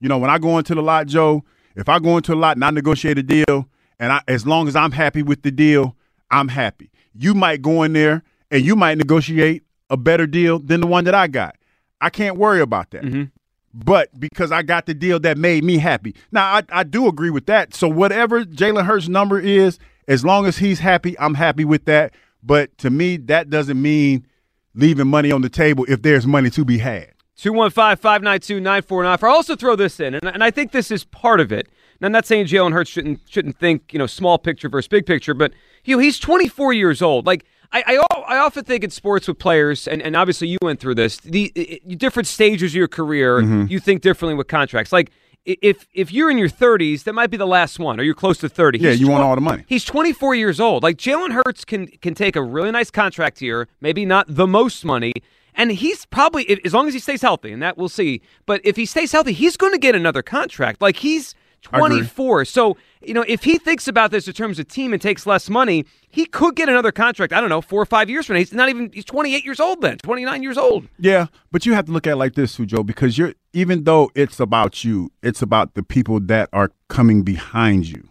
You 0.00 0.08
know, 0.08 0.18
when 0.18 0.30
I 0.30 0.38
go 0.38 0.58
into 0.58 0.74
the 0.74 0.82
lot, 0.82 1.06
Joe, 1.06 1.44
if 1.76 1.88
I 1.88 1.98
go 1.98 2.16
into 2.16 2.34
a 2.34 2.36
lot 2.36 2.56
and 2.56 2.64
I 2.64 2.70
negotiate 2.70 3.18
a 3.18 3.22
deal, 3.22 3.68
and 3.98 4.12
I, 4.12 4.20
as 4.26 4.46
long 4.46 4.66
as 4.66 4.74
I'm 4.74 4.90
happy 4.90 5.22
with 5.22 5.42
the 5.42 5.52
deal, 5.52 5.96
I'm 6.30 6.48
happy. 6.48 6.90
You 7.14 7.34
might 7.34 7.62
go 7.62 7.82
in 7.84 7.92
there 7.92 8.24
and 8.50 8.64
you 8.64 8.74
might 8.74 8.98
negotiate 8.98 9.62
a 9.90 9.96
better 9.96 10.26
deal 10.26 10.58
than 10.58 10.80
the 10.80 10.86
one 10.86 11.04
that 11.04 11.14
I 11.14 11.28
got. 11.28 11.56
I 12.02 12.10
can't 12.10 12.36
worry 12.36 12.60
about 12.60 12.90
that. 12.90 13.02
Mm-hmm. 13.02 13.24
But 13.72 14.18
because 14.20 14.52
I 14.52 14.62
got 14.62 14.84
the 14.84 14.92
deal 14.92 15.18
that 15.20 15.38
made 15.38 15.64
me 15.64 15.78
happy. 15.78 16.14
Now, 16.30 16.56
I, 16.56 16.62
I 16.70 16.84
do 16.84 17.08
agree 17.08 17.30
with 17.30 17.46
that. 17.46 17.74
So, 17.74 17.88
whatever 17.88 18.44
Jalen 18.44 18.84
Hurts' 18.84 19.08
number 19.08 19.40
is, 19.40 19.78
as 20.08 20.24
long 20.24 20.44
as 20.44 20.58
he's 20.58 20.80
happy, 20.80 21.18
I'm 21.18 21.34
happy 21.34 21.64
with 21.64 21.86
that. 21.86 22.12
But 22.42 22.76
to 22.78 22.90
me, 22.90 23.16
that 23.16 23.48
doesn't 23.48 23.80
mean 23.80 24.26
leaving 24.74 25.06
money 25.06 25.32
on 25.32 25.40
the 25.40 25.48
table 25.48 25.86
if 25.88 26.02
there's 26.02 26.26
money 26.26 26.50
to 26.50 26.64
be 26.66 26.78
had. 26.78 27.12
215 27.36 27.96
592 27.96 28.60
9494. 28.60 29.28
I'll 29.28 29.36
also 29.36 29.56
throw 29.56 29.74
this 29.74 30.00
in, 30.00 30.14
and, 30.14 30.24
and 30.24 30.44
I 30.44 30.50
think 30.50 30.72
this 30.72 30.90
is 30.90 31.04
part 31.04 31.40
of 31.40 31.50
it. 31.50 31.68
And 31.98 32.06
I'm 32.06 32.12
not 32.12 32.26
saying 32.26 32.46
Jalen 32.46 32.72
Hurts 32.72 32.90
shouldn't 32.90 33.20
shouldn't 33.28 33.58
think, 33.58 33.92
you 33.92 33.98
know, 33.98 34.06
small 34.06 34.38
picture 34.38 34.68
versus 34.68 34.88
big 34.88 35.06
picture, 35.06 35.34
but 35.34 35.52
you 35.84 35.96
know, 35.96 36.02
he's 36.02 36.18
24 36.18 36.72
years 36.72 37.00
old. 37.00 37.26
Like 37.26 37.44
I, 37.72 37.82
I, 37.86 38.34
I 38.34 38.38
often 38.38 38.64
think 38.64 38.84
in 38.84 38.90
sports 38.90 39.26
with 39.26 39.38
players, 39.38 39.88
and, 39.88 40.02
and 40.02 40.14
obviously 40.14 40.48
you 40.48 40.58
went 40.60 40.78
through 40.78 40.96
this, 40.96 41.16
the 41.18 41.52
i- 41.56 41.94
different 41.94 42.26
stages 42.26 42.72
of 42.72 42.76
your 42.76 42.88
career, 42.88 43.40
mm-hmm. 43.40 43.66
you 43.68 43.80
think 43.80 44.02
differently 44.02 44.34
with 44.34 44.48
contracts. 44.48 44.92
Like 44.92 45.10
if 45.44 45.88
if 45.92 46.12
you're 46.12 46.30
in 46.30 46.38
your 46.38 46.48
30s, 46.48 47.04
that 47.04 47.14
might 47.14 47.30
be 47.30 47.36
the 47.36 47.46
last 47.46 47.78
one, 47.78 47.98
or 47.98 48.02
you're 48.02 48.14
close 48.14 48.38
to 48.38 48.48
30. 48.48 48.78
Yeah, 48.78 48.90
He's 48.90 49.00
you 49.00 49.08
want 49.08 49.24
all 49.24 49.34
the 49.34 49.40
money. 49.40 49.64
He's 49.66 49.84
24 49.84 50.34
years 50.34 50.60
old. 50.60 50.82
Like 50.82 50.96
Jalen 50.96 51.32
Hurts 51.32 51.64
can 51.64 51.86
can 51.86 52.14
take 52.14 52.36
a 52.36 52.42
really 52.42 52.70
nice 52.70 52.90
contract 52.90 53.38
here, 53.38 53.68
maybe 53.80 54.04
not 54.04 54.26
the 54.28 54.46
most 54.46 54.84
money, 54.84 55.12
and 55.54 55.72
he's 55.72 56.06
probably 56.06 56.60
as 56.64 56.72
long 56.72 56.88
as 56.88 56.94
he 56.94 57.00
stays 57.00 57.22
healthy, 57.22 57.52
and 57.52 57.62
that 57.62 57.76
we'll 57.76 57.88
see. 57.88 58.20
But 58.46 58.60
if 58.64 58.76
he 58.76 58.86
stays 58.86 59.12
healthy, 59.12 59.32
he's 59.32 59.56
going 59.56 59.72
to 59.72 59.78
get 59.78 59.94
another 59.94 60.22
contract. 60.22 60.80
Like 60.80 60.96
he's. 60.96 61.34
24. 61.62 62.44
So 62.44 62.76
you 63.04 63.14
know, 63.14 63.24
if 63.26 63.42
he 63.42 63.58
thinks 63.58 63.88
about 63.88 64.12
this 64.12 64.28
in 64.28 64.32
terms 64.34 64.58
of 64.60 64.68
team 64.68 64.92
and 64.92 65.02
takes 65.02 65.26
less 65.26 65.50
money, 65.50 65.84
he 66.08 66.24
could 66.24 66.54
get 66.54 66.68
another 66.68 66.92
contract. 66.92 67.32
I 67.32 67.40
don't 67.40 67.50
know, 67.50 67.60
four 67.60 67.82
or 67.82 67.86
five 67.86 68.08
years 68.08 68.26
from 68.26 68.34
now. 68.34 68.38
He's 68.40 68.52
not 68.52 68.68
even. 68.68 68.90
He's 68.92 69.04
28 69.04 69.44
years 69.44 69.58
old 69.58 69.80
then, 69.80 69.98
29 69.98 70.42
years 70.42 70.56
old. 70.58 70.86
Yeah, 70.98 71.26
but 71.50 71.66
you 71.66 71.72
have 71.74 71.86
to 71.86 71.92
look 71.92 72.06
at 72.06 72.12
it 72.12 72.16
like 72.16 72.34
this, 72.34 72.56
Joe, 72.56 72.82
because 72.82 73.18
you're 73.18 73.34
even 73.52 73.84
though 73.84 74.10
it's 74.14 74.38
about 74.38 74.84
you, 74.84 75.10
it's 75.22 75.42
about 75.42 75.74
the 75.74 75.82
people 75.82 76.20
that 76.20 76.48
are 76.52 76.70
coming 76.88 77.22
behind 77.22 77.86
you. 77.88 78.08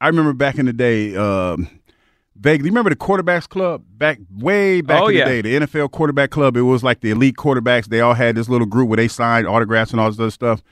I 0.00 0.08
remember 0.08 0.32
back 0.32 0.58
in 0.58 0.66
the 0.66 0.72
day, 0.72 1.14
um, 1.16 1.68
vaguely. 2.36 2.70
Remember 2.70 2.90
the 2.90 2.96
quarterbacks 2.96 3.48
club 3.48 3.84
back 3.96 4.18
way 4.36 4.80
back 4.80 5.02
Oh, 5.02 5.08
in 5.08 5.16
yeah. 5.16 5.28
the 5.28 5.42
day, 5.42 5.58
the 5.58 5.66
NFL 5.66 5.90
quarterback 5.90 6.30
club. 6.30 6.56
It 6.56 6.62
was 6.62 6.82
like 6.84 7.00
the 7.00 7.10
elite 7.10 7.36
quarterbacks. 7.36 7.86
They 7.86 8.00
all 8.00 8.14
had 8.14 8.34
this 8.36 8.48
little 8.48 8.66
group 8.66 8.88
where 8.88 8.96
they 8.96 9.08
signed 9.08 9.46
autographs 9.46 9.90
and 9.92 10.00
all 10.00 10.10
this 10.10 10.18
other 10.20 10.30
stuff. 10.30 10.62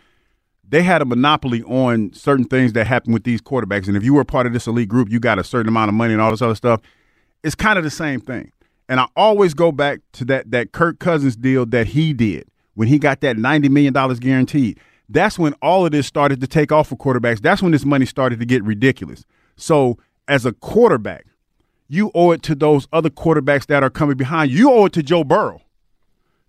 They 0.68 0.82
had 0.82 1.00
a 1.00 1.04
monopoly 1.04 1.62
on 1.62 2.12
certain 2.12 2.44
things 2.44 2.72
that 2.72 2.86
happened 2.86 3.14
with 3.14 3.24
these 3.24 3.40
quarterbacks, 3.40 3.86
and 3.86 3.96
if 3.96 4.04
you 4.04 4.14
were 4.14 4.24
part 4.24 4.46
of 4.46 4.52
this 4.52 4.66
elite 4.66 4.88
group, 4.88 5.10
you 5.10 5.20
got 5.20 5.38
a 5.38 5.44
certain 5.44 5.68
amount 5.68 5.88
of 5.88 5.94
money 5.94 6.12
and 6.12 6.20
all 6.20 6.30
this 6.30 6.42
other 6.42 6.56
stuff. 6.56 6.80
It's 7.44 7.54
kind 7.54 7.78
of 7.78 7.84
the 7.84 7.90
same 7.90 8.20
thing. 8.20 8.52
And 8.88 9.00
I 9.00 9.06
always 9.16 9.54
go 9.54 9.72
back 9.72 10.00
to 10.12 10.24
that 10.26 10.50
that 10.50 10.72
Kirk 10.72 10.98
Cousins 10.98 11.36
deal 11.36 11.66
that 11.66 11.88
he 11.88 12.12
did 12.12 12.48
when 12.74 12.88
he 12.88 12.98
got 12.98 13.20
that 13.20 13.36
ninety 13.36 13.68
million 13.68 13.92
dollars 13.92 14.18
guaranteed. 14.18 14.78
That's 15.08 15.38
when 15.38 15.52
all 15.62 15.86
of 15.86 15.92
this 15.92 16.06
started 16.06 16.40
to 16.40 16.46
take 16.46 16.72
off 16.72 16.88
for 16.88 16.96
quarterbacks. 16.96 17.40
That's 17.40 17.62
when 17.62 17.72
this 17.72 17.84
money 17.84 18.06
started 18.06 18.40
to 18.40 18.46
get 18.46 18.64
ridiculous. 18.64 19.24
So 19.56 19.98
as 20.28 20.44
a 20.44 20.52
quarterback, 20.52 21.26
you 21.88 22.10
owe 22.14 22.32
it 22.32 22.42
to 22.44 22.54
those 22.54 22.88
other 22.92 23.10
quarterbacks 23.10 23.66
that 23.66 23.82
are 23.82 23.90
coming 23.90 24.16
behind. 24.16 24.50
You 24.50 24.72
owe 24.72 24.86
it 24.86 24.92
to 24.94 25.02
Joe 25.02 25.22
Burrow 25.22 25.62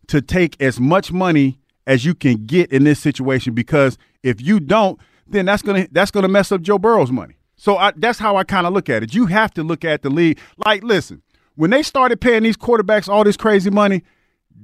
to 0.07 0.21
take 0.21 0.59
as 0.61 0.79
much 0.79 1.11
money 1.11 1.59
as 1.87 2.05
you 2.05 2.13
can 2.13 2.45
get 2.45 2.71
in 2.71 2.83
this 2.83 2.99
situation 2.99 3.55
because 3.55 3.97
if 4.21 4.39
you 4.39 4.59
don't, 4.59 4.99
then 5.25 5.45
that's 5.45 5.63
gonna 5.63 5.87
that's 5.91 6.11
gonna 6.11 6.27
mess 6.27 6.51
up 6.51 6.61
Joe 6.61 6.77
Burrow's 6.77 7.11
money. 7.11 7.35
So 7.55 7.77
I, 7.77 7.93
that's 7.95 8.19
how 8.19 8.35
I 8.35 8.43
kind 8.43 8.67
of 8.67 8.73
look 8.73 8.89
at 8.89 9.01
it. 9.01 9.15
You 9.15 9.25
have 9.25 9.51
to 9.55 9.63
look 9.63 9.83
at 9.83 10.03
the 10.03 10.11
league 10.11 10.37
like, 10.63 10.83
listen, 10.83 11.23
when 11.55 11.71
they 11.71 11.81
started 11.81 12.21
paying 12.21 12.43
these 12.43 12.57
quarterbacks 12.57 13.09
all 13.09 13.23
this 13.23 13.37
crazy 13.37 13.71
money, 13.71 14.03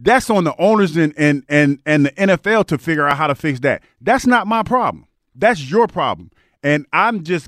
that's 0.01 0.29
on 0.29 0.43
the 0.43 0.55
owners 0.59 0.95
and 0.95 1.13
and 1.17 1.43
and 1.49 1.79
and 1.85 2.05
the 2.05 2.11
NFL 2.11 2.67
to 2.67 2.77
figure 2.77 3.07
out 3.07 3.17
how 3.17 3.27
to 3.27 3.35
fix 3.35 3.61
that. 3.61 3.81
That's 4.01 4.27
not 4.27 4.45
my 4.45 4.61
problem. 4.61 5.07
That's 5.33 5.71
your 5.71 5.87
problem. 5.87 6.29
And 6.61 6.85
I'm 6.93 7.23
just 7.23 7.47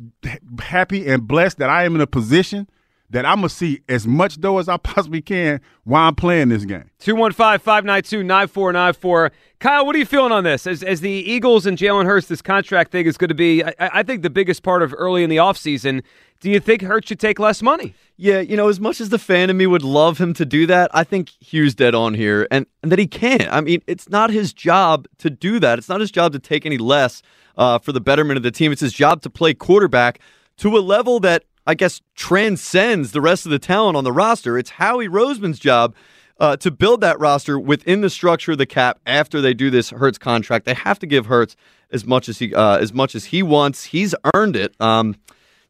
happy 0.59 1.07
and 1.07 1.27
blessed 1.27 1.57
that 1.59 1.69
I 1.69 1.83
am 1.85 1.95
in 1.95 2.01
a 2.01 2.07
position 2.07 2.67
that 3.09 3.25
I'm 3.25 3.37
gonna 3.37 3.49
see 3.49 3.81
as 3.87 4.05
much 4.07 4.39
dough 4.39 4.57
as 4.57 4.69
I 4.69 4.77
possibly 4.77 5.21
can 5.21 5.61
while 5.83 6.07
I'm 6.07 6.15
playing 6.15 6.49
this 6.49 6.65
game. 6.65 6.89
215-592-9494. 7.01 9.31
Kyle, 9.59 9.85
what 9.85 9.95
are 9.95 9.99
you 9.99 10.05
feeling 10.05 10.31
on 10.31 10.43
this? 10.43 10.65
As 10.67 10.83
as 10.83 11.01
the 11.01 11.09
Eagles 11.09 11.65
and 11.65 11.77
Jalen 11.77 12.05
Hurts, 12.05 12.27
this 12.27 12.41
contract 12.41 12.91
thing 12.91 13.05
is 13.05 13.17
going 13.17 13.29
to 13.29 13.35
be, 13.35 13.63
I, 13.63 13.73
I 13.79 14.03
think, 14.03 14.21
the 14.21 14.29
biggest 14.29 14.63
part 14.63 14.83
of 14.83 14.93
early 14.97 15.23
in 15.23 15.29
the 15.29 15.37
offseason. 15.37 16.03
Do 16.41 16.51
you 16.51 16.59
think 16.59 16.81
Hurts 16.81 17.07
should 17.07 17.19
take 17.19 17.39
less 17.39 17.61
money? 17.61 17.93
Yeah, 18.17 18.39
you 18.39 18.55
know, 18.55 18.67
as 18.67 18.79
much 18.79 19.01
as 19.01 19.09
the 19.09 19.17
fan 19.17 19.49
in 19.49 19.57
me 19.57 19.67
would 19.67 19.81
love 19.81 20.19
him 20.19 20.33
to 20.35 20.45
do 20.45 20.67
that, 20.67 20.91
I 20.93 21.03
think 21.03 21.31
Hugh's 21.39 21.75
dead 21.75 21.95
on 21.95 22.13
here 22.13 22.47
and, 22.51 22.65
and 22.83 22.91
that 22.91 22.99
he 22.99 23.07
can't. 23.07 23.51
I 23.51 23.61
mean, 23.61 23.81
it's 23.87 24.09
not 24.09 24.29
his 24.29 24.53
job 24.53 25.07
to 25.19 25.29
do 25.29 25.59
that. 25.59 25.79
It's 25.79 25.89
not 25.89 26.01
his 26.01 26.11
job 26.11 26.33
to 26.33 26.39
take 26.39 26.65
any 26.65 26.77
less 26.77 27.21
uh, 27.57 27.79
for 27.79 27.91
the 27.91 28.01
betterment 28.01 28.37
of 28.37 28.43
the 28.43 28.51
team. 28.51 28.71
It's 28.71 28.81
his 28.81 28.93
job 28.93 29.21
to 29.23 29.29
play 29.29 29.53
quarterback 29.53 30.19
to 30.57 30.77
a 30.77 30.79
level 30.79 31.19
that 31.21 31.43
I 31.67 31.73
guess 31.73 32.01
transcends 32.15 33.11
the 33.11 33.21
rest 33.21 33.45
of 33.45 33.51
the 33.51 33.59
talent 33.59 33.97
on 33.97 34.03
the 34.03 34.11
roster. 34.11 34.57
It's 34.57 34.71
Howie 34.71 35.07
Roseman's 35.07 35.59
job 35.59 35.95
uh, 36.39 36.57
to 36.57 36.71
build 36.71 37.01
that 37.01 37.19
roster 37.19 37.59
within 37.59 38.01
the 38.01 38.09
structure 38.09 38.51
of 38.53 38.57
the 38.57 38.65
cap 38.65 38.99
after 39.05 39.41
they 39.41 39.53
do 39.53 39.69
this 39.69 39.89
Hurts 39.89 40.17
contract. 40.17 40.65
They 40.65 40.73
have 40.73 40.99
to 40.99 41.07
give 41.07 41.25
Hurts 41.25 41.55
as 41.91 42.05
much 42.05 42.29
as 42.29 42.39
he 42.39 42.53
uh, 42.53 42.77
as 42.77 42.93
much 42.93 43.15
as 43.15 43.25
he 43.25 43.41
wants. 43.41 43.85
He's 43.85 44.13
earned 44.33 44.55
it. 44.55 44.79
Um, 44.79 45.15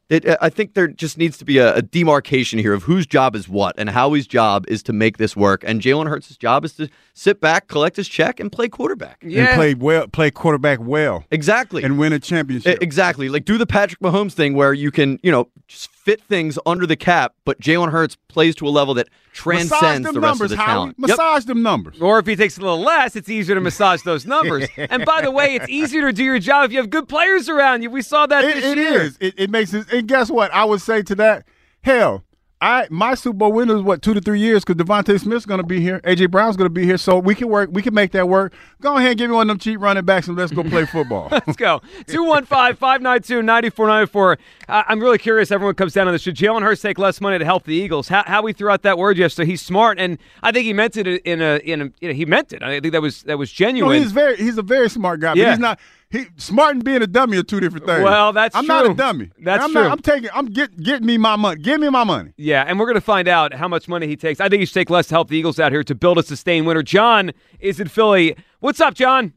it, 0.08 0.26
uh, 0.26 0.36
I 0.40 0.50
think 0.50 0.74
there 0.74 0.86
just 0.86 1.18
needs 1.18 1.36
to 1.38 1.44
be 1.44 1.58
a, 1.58 1.74
a, 1.76 1.82
demarcation 1.82 2.58
here 2.58 2.72
of 2.72 2.84
whose 2.84 3.06
job 3.06 3.34
is 3.34 3.48
what, 3.48 3.74
and 3.78 3.90
Howie's 3.90 4.26
job 4.26 4.64
is 4.68 4.82
to 4.84 4.92
make 4.92 5.18
this 5.18 5.36
work, 5.36 5.64
and 5.66 5.80
Jalen 5.80 6.08
Hurts' 6.08 6.36
job 6.36 6.64
is 6.64 6.74
to 6.74 6.88
sit 7.12 7.40
back, 7.40 7.66
collect 7.66 7.96
his 7.96 8.08
check, 8.08 8.38
and 8.38 8.50
play 8.52 8.68
quarterback. 8.68 9.22
Yeah. 9.26 9.46
And 9.46 9.56
play 9.56 9.74
well, 9.74 10.06
play 10.06 10.30
quarterback 10.30 10.78
well, 10.80 11.24
exactly, 11.30 11.82
and 11.82 11.98
win 11.98 12.12
a 12.12 12.20
championship. 12.20 12.82
Exactly, 12.82 13.28
like 13.28 13.44
do 13.44 13.58
the 13.58 13.66
Patrick 13.66 14.00
Mahomes 14.00 14.32
thing 14.32 14.54
where 14.54 14.72
you 14.72 14.90
can, 14.90 15.18
you 15.22 15.32
know, 15.32 15.48
just 15.66 15.90
fit 16.06 16.22
things 16.22 16.56
under 16.64 16.86
the 16.86 16.94
cap, 16.94 17.34
but 17.44 17.60
Jalen 17.60 17.90
Hurts 17.90 18.16
plays 18.28 18.54
to 18.54 18.68
a 18.68 18.70
level 18.70 18.94
that 18.94 19.08
transcends 19.32 20.08
the 20.08 20.20
rest 20.20 20.38
numbers, 20.38 20.52
of 20.52 20.56
the 20.56 20.64
talent. 20.64 20.94
Howie. 20.96 21.08
Massage 21.08 21.42
yep. 21.42 21.46
them 21.48 21.62
numbers. 21.62 22.00
Or 22.00 22.20
if 22.20 22.26
he 22.26 22.36
takes 22.36 22.56
a 22.58 22.60
little 22.60 22.80
less, 22.80 23.16
it's 23.16 23.28
easier 23.28 23.56
to 23.56 23.60
massage 23.60 24.02
those 24.02 24.24
numbers. 24.34 24.68
and 24.76 25.04
by 25.04 25.20
the 25.20 25.32
way, 25.32 25.56
it's 25.56 25.68
easier 25.68 26.02
to 26.02 26.12
do 26.12 26.22
your 26.22 26.38
job 26.38 26.66
if 26.66 26.72
you 26.72 26.78
have 26.78 26.90
good 26.90 27.08
players 27.08 27.48
around 27.48 27.82
you. 27.82 27.90
We 27.90 28.02
saw 28.02 28.24
that 28.26 28.44
it, 28.44 28.54
this 28.54 28.64
it 28.64 28.78
year. 28.78 29.02
Is. 29.02 29.18
It, 29.20 29.34
it 29.36 29.50
makes 29.50 29.74
it. 29.74 29.92
And 29.92 30.06
guess 30.06 30.30
what? 30.30 30.54
I 30.54 30.64
would 30.64 30.80
say 30.80 31.02
to 31.02 31.16
that, 31.16 31.44
hell, 31.80 32.22
I 32.60 32.86
my 32.90 33.14
Super 33.14 33.36
Bowl 33.36 33.52
window 33.52 33.76
is 33.76 33.82
what 33.82 34.00
two 34.00 34.14
to 34.14 34.20
three 34.20 34.40
years 34.40 34.64
because 34.64 34.82
DeVonta 34.82 35.20
Smith's 35.20 35.44
going 35.44 35.60
to 35.60 35.66
be 35.66 35.78
here, 35.80 36.00
AJ 36.00 36.30
Brown's 36.30 36.56
going 36.56 36.64
to 36.66 36.72
be 36.72 36.86
here, 36.86 36.96
so 36.96 37.18
we 37.18 37.34
can 37.34 37.48
work. 37.48 37.68
We 37.70 37.82
can 37.82 37.92
make 37.92 38.12
that 38.12 38.30
work. 38.30 38.54
Go 38.80 38.96
ahead, 38.96 39.10
and 39.10 39.18
give 39.18 39.28
me 39.28 39.36
one 39.36 39.50
of 39.50 39.58
them 39.58 39.58
cheap 39.58 39.78
running 39.78 40.06
backs, 40.06 40.26
and 40.26 40.38
let's 40.38 40.52
go 40.52 40.64
play 40.64 40.86
football. 40.86 41.28
let's 41.30 41.56
go. 41.56 41.82
215-592-9494. 42.06 44.38
Uh, 44.68 44.82
I'm 44.88 45.00
really 45.00 45.18
curious. 45.18 45.50
Everyone 45.50 45.74
comes 45.74 45.92
down 45.92 46.08
on 46.08 46.14
this. 46.14 46.22
Should 46.22 46.36
Jalen 46.36 46.62
Hurts 46.62 46.80
take 46.80 46.98
less 46.98 47.20
money 47.20 47.38
to 47.38 47.44
help 47.44 47.64
the 47.64 47.74
Eagles? 47.74 48.08
How, 48.08 48.24
how 48.26 48.40
we 48.40 48.54
threw 48.54 48.70
out 48.70 48.80
that 48.82 48.96
word 48.96 49.18
yesterday? 49.18 49.50
He's 49.50 49.60
smart, 49.60 49.98
and 49.98 50.16
I 50.42 50.50
think 50.50 50.64
he 50.64 50.72
meant 50.72 50.96
it 50.96 51.06
in 51.06 51.42
a 51.42 51.58
in 51.58 51.82
a. 51.82 51.92
You 52.00 52.08
know, 52.08 52.14
he 52.14 52.24
meant 52.24 52.54
it. 52.54 52.62
I 52.62 52.80
think 52.80 52.92
that 52.92 53.02
was 53.02 53.22
that 53.24 53.36
was 53.36 53.52
genuine. 53.52 53.96
No, 53.96 54.02
he's 54.02 54.12
very 54.12 54.38
he's 54.38 54.56
a 54.56 54.62
very 54.62 54.88
smart 54.88 55.20
guy. 55.20 55.34
Yeah. 55.34 55.44
But 55.44 55.50
he's 55.50 55.58
not 55.58 55.78
he 56.10 56.26
smart 56.36 56.74
and 56.74 56.84
being 56.84 57.02
a 57.02 57.06
dummy 57.06 57.36
are 57.36 57.42
two 57.42 57.58
different 57.58 57.84
things. 57.84 58.04
Well, 58.04 58.32
that's 58.32 58.54
I'm 58.54 58.64
true. 58.64 58.74
not 58.74 58.90
a 58.90 58.94
dummy. 58.94 59.30
That's 59.38 59.64
I'm 59.64 59.72
true. 59.72 59.82
Not, 59.82 59.92
I'm 59.92 59.98
taking. 59.98 60.30
I'm 60.32 60.46
get 60.46 60.76
getting 60.80 61.06
me 61.06 61.18
my 61.18 61.36
money. 61.36 61.60
Give 61.60 61.80
me 61.80 61.88
my 61.88 62.04
money. 62.04 62.32
Yeah, 62.36 62.64
and 62.66 62.78
we're 62.78 62.86
going 62.86 62.94
to 62.94 63.00
find 63.00 63.26
out 63.26 63.52
how 63.52 63.66
much 63.66 63.88
money 63.88 64.06
he 64.06 64.16
takes. 64.16 64.40
I 64.40 64.48
think 64.48 64.60
he 64.60 64.66
should 64.66 64.74
take 64.74 64.90
less 64.90 65.08
to 65.08 65.14
help 65.14 65.28
the 65.28 65.36
Eagles 65.36 65.58
out 65.58 65.72
here 65.72 65.82
to 65.82 65.94
build 65.94 66.18
a 66.18 66.22
sustained 66.22 66.66
winner. 66.66 66.82
John 66.82 67.32
is 67.58 67.80
in 67.80 67.88
Philly. 67.88 68.36
What's 68.60 68.80
up, 68.80 68.94
John? 68.94 69.32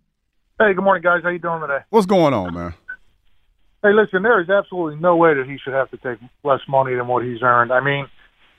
Hey, 0.59 0.73
good 0.73 0.83
morning, 0.83 1.01
guys. 1.01 1.23
How 1.23 1.29
you 1.29 1.39
doing 1.39 1.61
today? 1.61 1.79
What's 1.89 2.05
going 2.05 2.33
on, 2.33 2.53
man? 2.53 2.73
Hey, 3.81 3.93
listen. 3.93 4.23
There 4.23 4.39
is 4.41 4.49
absolutely 4.49 4.99
no 4.99 5.15
way 5.15 5.33
that 5.33 5.47
he 5.47 5.57
should 5.57 5.73
have 5.73 5.89
to 5.91 5.97
take 5.97 6.19
less 6.43 6.59
money 6.67 6.93
than 6.95 7.07
what 7.07 7.23
he's 7.23 7.41
earned. 7.41 7.71
I 7.71 7.79
mean, 7.79 8.07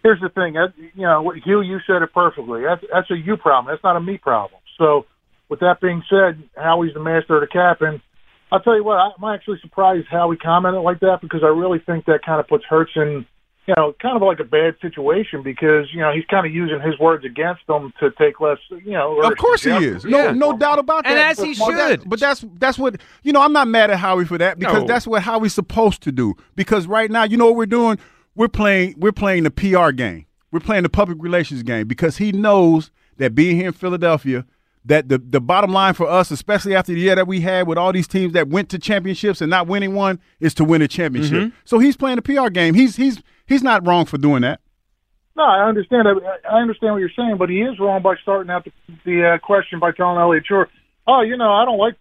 here's 0.02 0.20
the 0.20 0.30
thing. 0.30 0.56
You 0.94 1.02
know, 1.06 1.32
Hugh, 1.44 1.60
you 1.60 1.78
said 1.86 2.02
it 2.02 2.12
perfectly. 2.12 2.62
That's 2.62 2.82
that's 2.92 3.10
a 3.10 3.16
you 3.16 3.36
problem. 3.36 3.72
That's 3.72 3.84
not 3.84 3.96
a 3.96 4.00
me 4.00 4.18
problem. 4.18 4.60
So, 4.78 5.06
with 5.50 5.60
that 5.60 5.80
being 5.80 6.02
said, 6.08 6.42
Howie's 6.56 6.94
the 6.94 7.00
master 7.00 7.34
of 7.34 7.40
the 7.42 7.48
cap, 7.48 7.82
and 7.82 8.00
I'll 8.52 8.60
tell 8.60 8.76
you 8.76 8.84
what, 8.84 8.94
I'm 8.94 9.24
actually 9.24 9.58
surprised 9.60 10.06
how 10.10 10.30
he 10.30 10.38
commented 10.38 10.82
like 10.82 11.00
that 11.00 11.18
because 11.20 11.42
I 11.42 11.48
really 11.48 11.80
think 11.80 12.06
that 12.06 12.24
kind 12.24 12.40
of 12.40 12.48
puts 12.48 12.64
Hurts 12.64 12.92
in, 12.96 13.26
you 13.66 13.74
know, 13.76 13.94
kind 14.00 14.16
of 14.16 14.22
like 14.22 14.40
a 14.40 14.44
bad 14.44 14.74
situation 14.80 15.42
because 15.42 15.86
you 15.92 16.00
know 16.00 16.12
he's 16.12 16.24
kind 16.26 16.46
of 16.46 16.52
using 16.52 16.80
his 16.80 16.98
words 16.98 17.24
against 17.24 17.66
them 17.66 17.92
to 18.00 18.10
take 18.12 18.40
less, 18.40 18.58
you 18.70 18.92
know. 18.92 19.20
Of 19.20 19.36
course 19.36 19.64
he 19.64 19.70
is, 19.70 20.04
no, 20.04 20.24
yeah. 20.24 20.30
no 20.32 20.56
doubt 20.56 20.78
about 20.78 21.04
that. 21.04 21.10
And 21.10 21.18
as 21.18 21.38
he 21.38 21.54
should. 21.54 21.76
That, 21.76 22.08
but 22.08 22.18
that's 22.20 22.44
that's 22.54 22.78
what 22.78 23.00
you 23.22 23.32
know. 23.32 23.42
I'm 23.42 23.52
not 23.52 23.68
mad 23.68 23.90
at 23.90 23.98
Howie 23.98 24.24
for 24.24 24.38
that 24.38 24.58
because 24.58 24.82
no. 24.82 24.86
that's 24.86 25.06
what 25.06 25.22
Howie's 25.22 25.54
supposed 25.54 26.02
to 26.02 26.12
do. 26.12 26.34
Because 26.54 26.86
right 26.86 27.10
now, 27.10 27.24
you 27.24 27.36
know 27.36 27.46
what 27.46 27.56
we're 27.56 27.66
doing? 27.66 27.98
We're 28.34 28.48
playing 28.48 28.94
we're 28.98 29.12
playing 29.12 29.44
the 29.44 29.50
PR 29.50 29.90
game. 29.90 30.26
We're 30.52 30.60
playing 30.60 30.82
the 30.84 30.88
public 30.88 31.18
relations 31.20 31.62
game 31.62 31.86
because 31.86 32.16
he 32.16 32.32
knows 32.32 32.90
that 33.18 33.34
being 33.36 33.54
here 33.54 33.68
in 33.68 33.72
Philadelphia 33.72 34.44
that 34.84 35.08
the, 35.08 35.18
the 35.18 35.40
bottom 35.40 35.72
line 35.72 35.94
for 35.94 36.08
us, 36.08 36.30
especially 36.30 36.74
after 36.74 36.92
the 36.92 37.00
year 37.00 37.14
that 37.14 37.26
we 37.26 37.40
had 37.40 37.66
with 37.66 37.76
all 37.76 37.92
these 37.92 38.08
teams 38.08 38.32
that 38.32 38.48
went 38.48 38.68
to 38.70 38.78
championships 38.78 39.40
and 39.40 39.50
not 39.50 39.66
winning 39.66 39.94
one, 39.94 40.18
is 40.40 40.54
to 40.54 40.64
win 40.64 40.82
a 40.82 40.88
championship. 40.88 41.38
Mm-hmm. 41.38 41.56
So 41.64 41.78
he's 41.78 41.96
playing 41.96 42.18
a 42.18 42.22
PR 42.22 42.48
game. 42.48 42.74
He's 42.74 42.96
he's 42.96 43.22
he's 43.46 43.62
not 43.62 43.86
wrong 43.86 44.06
for 44.06 44.18
doing 44.18 44.42
that. 44.42 44.60
No, 45.36 45.44
I 45.44 45.68
understand. 45.68 46.08
I 46.08 46.58
understand 46.58 46.92
what 46.92 46.98
you're 46.98 47.10
saying, 47.16 47.36
but 47.38 47.48
he 47.48 47.60
is 47.60 47.78
wrong 47.78 48.02
by 48.02 48.14
starting 48.22 48.50
out 48.50 48.64
the, 48.64 48.72
the 49.04 49.34
uh, 49.34 49.38
question 49.38 49.78
by 49.78 49.92
telling 49.92 50.18
Elliot 50.18 50.44
Shorr, 50.46 50.68
"Oh, 51.06 51.22
you 51.22 51.36
know, 51.36 51.52
I 51.52 51.64
don't 51.64 51.78
like 51.78 51.94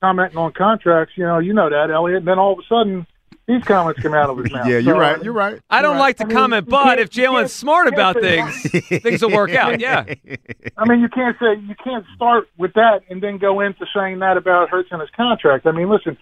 commenting 0.00 0.38
on 0.38 0.52
contracts. 0.52 1.14
You 1.16 1.24
know, 1.24 1.38
you 1.38 1.52
know 1.52 1.70
that, 1.70 1.90
Elliot." 1.90 2.18
And 2.18 2.28
then 2.28 2.38
all 2.38 2.52
of 2.52 2.58
a 2.58 2.68
sudden, 2.68 3.06
these 3.52 3.64
comments 3.64 4.00
come 4.00 4.14
out 4.14 4.30
of 4.30 4.38
his 4.38 4.52
mouth. 4.52 4.66
yeah, 4.68 4.78
you're 4.78 4.94
so, 4.94 5.00
right. 5.00 5.22
You're 5.22 5.32
right. 5.32 5.60
I 5.70 5.82
don't 5.82 5.92
right. 5.92 6.00
like 6.00 6.16
to 6.18 6.24
I 6.24 6.26
mean, 6.26 6.36
comment, 6.36 6.68
but 6.68 6.98
if 6.98 7.10
Jalen's 7.10 7.52
smart 7.52 7.88
about 7.88 8.20
things, 8.20 8.62
things 9.02 9.22
will 9.22 9.32
work 9.32 9.54
out. 9.54 9.80
Yeah. 9.80 10.04
I 10.76 10.88
mean, 10.88 11.00
you 11.00 11.08
can't 11.08 11.36
say 11.38 11.60
you 11.60 11.74
can't 11.82 12.04
start 12.14 12.48
with 12.58 12.74
that 12.74 13.02
and 13.08 13.22
then 13.22 13.38
go 13.38 13.60
into 13.60 13.86
saying 13.94 14.20
that 14.20 14.36
about 14.36 14.70
Hurts 14.70 14.88
and 14.90 15.00
his 15.00 15.10
contract. 15.10 15.66
I 15.66 15.72
mean, 15.72 15.88
listen, 15.90 16.16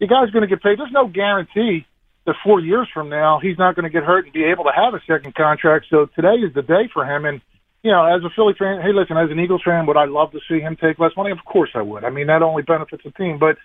the 0.00 0.06
guy's 0.06 0.30
going 0.30 0.42
to 0.42 0.48
get 0.48 0.62
paid. 0.62 0.78
There's 0.78 0.92
no 0.92 1.06
guarantee 1.06 1.86
that 2.26 2.34
four 2.44 2.60
years 2.60 2.88
from 2.92 3.08
now 3.08 3.38
he's 3.40 3.58
not 3.58 3.74
going 3.74 3.84
to 3.84 3.90
get 3.90 4.02
hurt 4.02 4.24
and 4.24 4.32
be 4.32 4.44
able 4.44 4.64
to 4.64 4.72
have 4.74 4.94
a 4.94 5.00
second 5.06 5.34
contract. 5.34 5.86
So 5.90 6.06
today 6.06 6.36
is 6.36 6.52
the 6.54 6.62
day 6.62 6.88
for 6.92 7.04
him. 7.04 7.24
And 7.24 7.40
you 7.82 7.92
know, 7.92 8.04
as 8.04 8.24
a 8.24 8.30
Philly 8.34 8.54
fan, 8.58 8.80
hey, 8.82 8.92
listen, 8.92 9.16
as 9.16 9.30
an 9.30 9.38
Eagles 9.38 9.62
fan, 9.64 9.86
would 9.86 9.96
I 9.96 10.06
love 10.06 10.32
to 10.32 10.40
see 10.48 10.60
him 10.60 10.76
take 10.76 10.98
less 10.98 11.12
money? 11.16 11.30
Of 11.30 11.44
course 11.44 11.70
I 11.74 11.82
would. 11.82 12.04
I 12.04 12.10
mean, 12.10 12.26
that 12.26 12.42
only 12.42 12.62
benefits 12.62 13.04
the 13.04 13.12
team, 13.12 13.38
but 13.38 13.56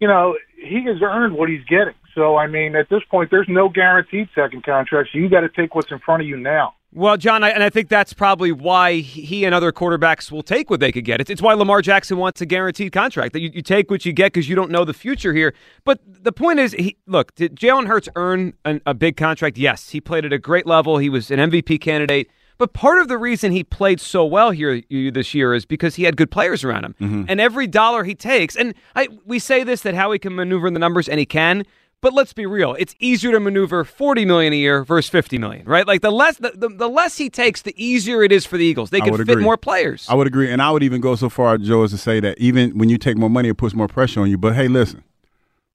you 0.00 0.08
know, 0.08 0.36
he 0.56 0.84
has 0.84 1.02
earned 1.02 1.34
what 1.34 1.48
he's 1.48 1.64
getting. 1.64 1.94
So, 2.18 2.36
I 2.36 2.48
mean, 2.48 2.74
at 2.74 2.88
this 2.88 3.02
point, 3.08 3.30
there's 3.30 3.46
no 3.48 3.68
guaranteed 3.68 4.28
second 4.34 4.64
contract. 4.64 5.10
So 5.12 5.18
you 5.18 5.28
got 5.28 5.42
to 5.42 5.48
take 5.48 5.76
what's 5.76 5.92
in 5.92 6.00
front 6.00 6.20
of 6.20 6.28
you 6.28 6.36
now. 6.36 6.74
Well, 6.92 7.16
John, 7.16 7.44
I, 7.44 7.50
and 7.50 7.62
I 7.62 7.70
think 7.70 7.88
that's 7.88 8.12
probably 8.12 8.50
why 8.50 8.94
he 8.94 9.44
and 9.44 9.54
other 9.54 9.70
quarterbacks 9.70 10.32
will 10.32 10.42
take 10.42 10.68
what 10.68 10.80
they 10.80 10.90
could 10.90 11.04
get. 11.04 11.20
It's, 11.20 11.30
it's 11.30 11.40
why 11.40 11.54
Lamar 11.54 11.80
Jackson 11.80 12.16
wants 12.16 12.40
a 12.40 12.46
guaranteed 12.46 12.90
contract 12.90 13.34
that 13.34 13.40
you, 13.40 13.50
you 13.54 13.62
take 13.62 13.88
what 13.88 14.04
you 14.04 14.12
get 14.12 14.32
because 14.32 14.48
you 14.48 14.56
don't 14.56 14.72
know 14.72 14.84
the 14.84 14.94
future 14.94 15.32
here. 15.32 15.54
But 15.84 16.00
the 16.04 16.32
point 16.32 16.58
is, 16.58 16.72
he, 16.72 16.96
look, 17.06 17.36
did 17.36 17.54
Jalen 17.54 17.86
Hurts 17.86 18.08
earn 18.16 18.54
an, 18.64 18.80
a 18.84 18.94
big 18.94 19.16
contract? 19.16 19.58
Yes, 19.58 19.90
he 19.90 20.00
played 20.00 20.24
at 20.24 20.32
a 20.32 20.38
great 20.38 20.66
level. 20.66 20.98
He 20.98 21.08
was 21.08 21.30
an 21.30 21.38
MVP 21.38 21.80
candidate. 21.80 22.28
But 22.56 22.72
part 22.72 22.98
of 22.98 23.06
the 23.06 23.16
reason 23.16 23.52
he 23.52 23.62
played 23.62 24.00
so 24.00 24.24
well 24.24 24.50
here 24.50 24.82
this 24.90 25.32
year 25.32 25.54
is 25.54 25.64
because 25.64 25.94
he 25.94 26.02
had 26.02 26.16
good 26.16 26.32
players 26.32 26.64
around 26.64 26.84
him. 26.84 26.96
Mm-hmm. 27.00 27.24
And 27.28 27.40
every 27.40 27.68
dollar 27.68 28.02
he 28.02 28.16
takes, 28.16 28.56
and 28.56 28.74
I, 28.96 29.08
we 29.24 29.38
say 29.38 29.62
this 29.62 29.82
that 29.82 29.94
Howie 29.94 30.18
can 30.18 30.34
maneuver 30.34 30.66
in 30.66 30.74
the 30.74 30.80
numbers, 30.80 31.08
and 31.08 31.20
he 31.20 31.26
can. 31.26 31.64
But 32.00 32.12
let's 32.12 32.32
be 32.32 32.46
real; 32.46 32.74
it's 32.78 32.94
easier 33.00 33.32
to 33.32 33.40
maneuver 33.40 33.84
forty 33.84 34.24
million 34.24 34.52
a 34.52 34.56
year 34.56 34.84
versus 34.84 35.10
fifty 35.10 35.36
million, 35.36 35.66
right? 35.66 35.86
Like 35.86 36.00
the 36.00 36.12
less 36.12 36.36
the, 36.36 36.52
the, 36.54 36.68
the 36.68 36.88
less 36.88 37.16
he 37.16 37.28
takes, 37.28 37.62
the 37.62 37.74
easier 37.82 38.22
it 38.22 38.30
is 38.30 38.46
for 38.46 38.56
the 38.56 38.64
Eagles. 38.64 38.90
They 38.90 39.00
can 39.00 39.16
fit 39.16 39.28
agree. 39.28 39.42
more 39.42 39.56
players. 39.56 40.06
I 40.08 40.14
would 40.14 40.28
agree, 40.28 40.50
and 40.50 40.62
I 40.62 40.70
would 40.70 40.84
even 40.84 41.00
go 41.00 41.16
so 41.16 41.28
far, 41.28 41.58
Joe, 41.58 41.82
as 41.82 41.90
to 41.90 41.98
say 41.98 42.20
that 42.20 42.38
even 42.38 42.78
when 42.78 42.88
you 42.88 42.98
take 42.98 43.16
more 43.16 43.30
money, 43.30 43.48
it 43.48 43.56
puts 43.56 43.74
more 43.74 43.88
pressure 43.88 44.20
on 44.20 44.30
you. 44.30 44.38
But 44.38 44.54
hey, 44.54 44.68
listen, 44.68 45.02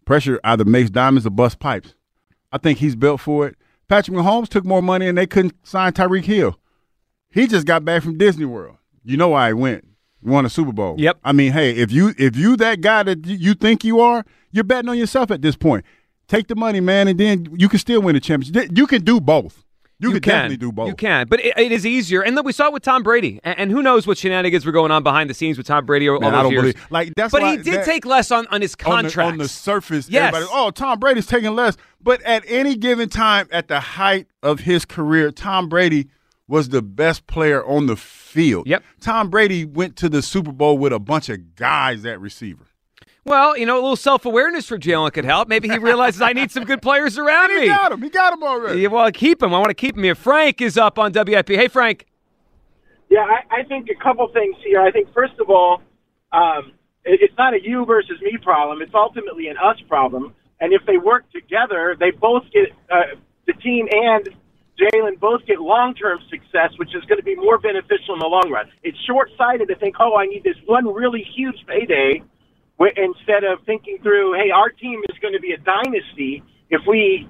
pressure 0.06 0.40
either 0.46 0.64
makes 0.64 0.90
diamonds 0.90 1.28
or 1.28 1.32
bust 1.32 1.60
pipes. 1.60 1.94
I 2.54 2.58
think 2.58 2.78
he's 2.78 2.96
built 2.96 3.20
for 3.20 3.48
it. 3.48 3.58
Patrick 3.90 4.16
Mahomes 4.16 4.48
took 4.48 4.64
more 4.64 4.82
money, 4.82 5.08
and 5.08 5.18
they 5.18 5.28
couldn't 5.28 5.56
sign 5.68 5.92
Tyreek 5.92 6.24
Hill. 6.24 6.58
He 7.32 7.48
just 7.48 7.68
got 7.68 7.84
back 7.84 8.02
from 8.02 8.18
Disney 8.18 8.46
World. 8.46 8.78
You 9.04 9.18
know 9.18 9.30
why 9.30 9.48
he 9.48 9.54
went. 9.54 9.86
Won 10.22 10.46
a 10.46 10.50
Super 10.50 10.72
Bowl. 10.72 10.96
Yep. 10.98 11.18
I 11.26 11.34
mean, 11.34 11.52
hey, 11.52 11.72
if 11.72 11.92
you 11.92 12.14
if 12.18 12.38
you 12.38 12.56
that 12.58 12.80
guy 12.80 13.04
that 13.04 13.26
you 13.26 13.54
think 13.56 13.84
you 13.84 14.00
are, 14.00 14.24
you're 14.52 14.64
betting 14.64 14.88
on 14.88 14.98
yourself 14.98 15.32
at 15.32 15.42
this 15.42 15.58
point. 15.58 15.84
Take 16.34 16.48
the 16.48 16.56
money, 16.56 16.80
man, 16.80 17.08
and 17.08 17.20
then 17.20 17.48
you 17.56 17.70
can 17.70 17.78
still 17.78 18.02
win 18.02 18.16
a 18.16 18.20
championship. 18.20 18.76
You 18.76 18.88
can 18.88 19.04
do 19.04 19.22
both. 19.22 19.64
You, 20.00 20.14
you 20.14 20.14
can, 20.20 20.32
definitely 20.32 20.58
do 20.58 20.72
both. 20.72 20.88
You 20.88 20.96
can, 20.96 21.28
but 21.28 21.40
it, 21.40 21.56
it 21.60 21.72
is 21.72 21.86
easier. 21.86 22.24
And 22.24 22.36
look, 22.36 22.44
we 22.44 22.52
saw 22.52 22.66
it 22.70 22.74
with 22.74 22.82
Tom 22.82 23.04
Brady, 23.04 23.40
and, 23.44 23.60
and, 23.60 23.72
who 23.72 23.84
knows 23.84 24.08
what 24.08 24.18
shenanigans 24.18 24.66
were 24.66 24.72
going 24.72 24.90
on 24.90 25.04
behind 25.04 25.30
the 25.30 25.36
scenes 25.36 25.60
with 25.60 25.68
Tom 25.68 25.86
Brady 25.86 26.10
all 26.10 26.20
Man, 26.20 26.32
those 26.32 26.40
I 26.40 26.42
don't 26.42 26.52
years. 26.52 26.62
Believe, 26.62 26.88
like 26.90 27.14
that's, 27.16 27.32
but 27.32 27.44
why, 27.44 27.58
he 27.58 27.62
did 27.62 27.76
that, 27.76 27.86
take 27.86 28.08
less 28.08 28.32
on, 28.32 28.48
on 28.48 28.62
his 28.62 28.74
contract 28.74 29.28
on, 29.28 29.34
on 29.34 29.38
the, 29.38 29.48
surface. 29.48 30.10
Yes. 30.10 30.34
oh, 30.52 30.72
Tom 30.72 30.98
Brady's 30.98 31.28
taking 31.28 31.54
less, 31.54 31.78
but 32.02 32.20
at 32.24 32.44
any 32.48 32.78
given 32.78 33.10
time, 33.10 33.48
at 33.52 33.68
the 33.68 33.80
height 33.80 34.26
of 34.42 34.62
his 34.62 34.86
career, 34.86 35.32
Tom 35.32 35.70
Brady 35.70 36.08
was 36.48 36.70
the 36.70 36.82
best 36.82 37.28
player 37.28 37.64
on 37.64 37.86
the 37.86 37.96
field. 37.96 38.66
Yep. 38.66 38.84
Tom 39.00 39.30
Brady 39.30 39.66
went 39.66 39.98
to 39.98 40.10
the 40.10 40.24
Super 40.24 40.52
Bowl 40.52 40.80
with 40.80 40.94
a 40.94 41.00
bunch 41.00 41.30
of 41.30 41.56
guys 41.56 42.08
at 42.08 42.20
receiver. 42.20 42.66
Well, 43.26 43.58
you 43.58 43.66
know, 43.66 43.76
a 43.76 43.82
little 43.82 43.96
self 43.96 44.26
awareness 44.26 44.68
for 44.68 44.78
Jalen 44.78 45.14
could 45.14 45.24
help. 45.26 45.48
Maybe 45.48 45.70
he 45.70 45.78
realizes 45.78 46.22
I 46.22 46.34
need 46.34 46.52
some 46.52 46.66
good 46.66 46.82
players 46.82 47.18
around 47.20 47.52
He 47.52 47.62
me. 47.62 47.68
got 47.68 47.92
him. 47.92 48.02
He 48.02 48.10
got 48.10 48.34
him 48.34 48.44
already. 48.44 48.82
Yeah, 48.82 48.90
well, 48.90 49.10
keep 49.12 49.42
him. 49.42 49.54
I 49.54 49.58
want 49.60 49.70
to 49.70 49.74
keep 49.74 49.96
him 49.96 50.04
here. 50.04 50.16
Frank 50.16 50.62
is 50.62 50.78
up 50.78 51.00
on 51.00 51.12
WIP. 51.14 51.50
Hey, 51.50 51.68
Frank. 51.70 52.06
Yeah, 53.10 53.22
I, 53.22 53.60
I 53.62 53.64
think 53.64 53.88
a 53.90 54.04
couple 54.04 54.28
things 54.34 54.56
here. 54.66 54.82
I 54.82 54.92
think 54.92 55.14
first 55.14 55.34
of 55.40 55.50
all, 55.50 55.82
um, 56.32 56.74
it, 57.06 57.20
it's 57.22 57.38
not 57.38 57.54
a 57.54 57.62
you 57.64 57.86
versus 57.86 58.20
me 58.22 58.38
problem. 58.42 58.82
It's 58.82 58.94
ultimately 58.94 59.48
an 59.48 59.56
us 59.58 59.78
problem. 59.88 60.34
And 60.60 60.74
if 60.74 60.82
they 60.86 60.98
work 60.98 61.30
together, 61.32 61.96
they 62.00 62.12
both 62.12 62.44
get 62.52 62.70
uh, 62.92 63.16
the 63.48 63.54
team 63.54 63.88
and 63.92 64.30
Jalen 64.80 65.20
both 65.20 65.46
get 65.46 65.60
long-term 65.60 66.20
success, 66.30 66.72
which 66.78 66.90
is 66.96 67.04
going 67.06 67.20
to 67.20 67.24
be 67.24 67.36
more 67.36 67.58
beneficial 67.60 68.16
in 68.16 68.20
the 68.20 68.28
long 68.28 68.50
run. 68.52 68.70
It's 68.82 68.98
short-sighted 69.06 69.68
to 69.68 69.76
think, 69.76 69.96
oh, 70.00 70.16
I 70.18 70.26
need 70.26 70.44
this 70.44 70.56
one 70.66 70.92
really 70.92 71.24
huge 71.36 71.58
payday, 71.68 72.20
wh- 72.20 72.24
instead 72.80 73.44
of 73.44 73.60
thinking 73.66 73.98
through, 74.02 74.34
hey, 74.34 74.52
our 74.52 74.70
team 74.70 75.02
is 75.10 75.18
going 75.20 75.34
to 75.34 75.40
be 75.40 75.52
a 75.52 75.58
dynasty 75.58 76.44
if 76.70 76.82
we 76.88 77.28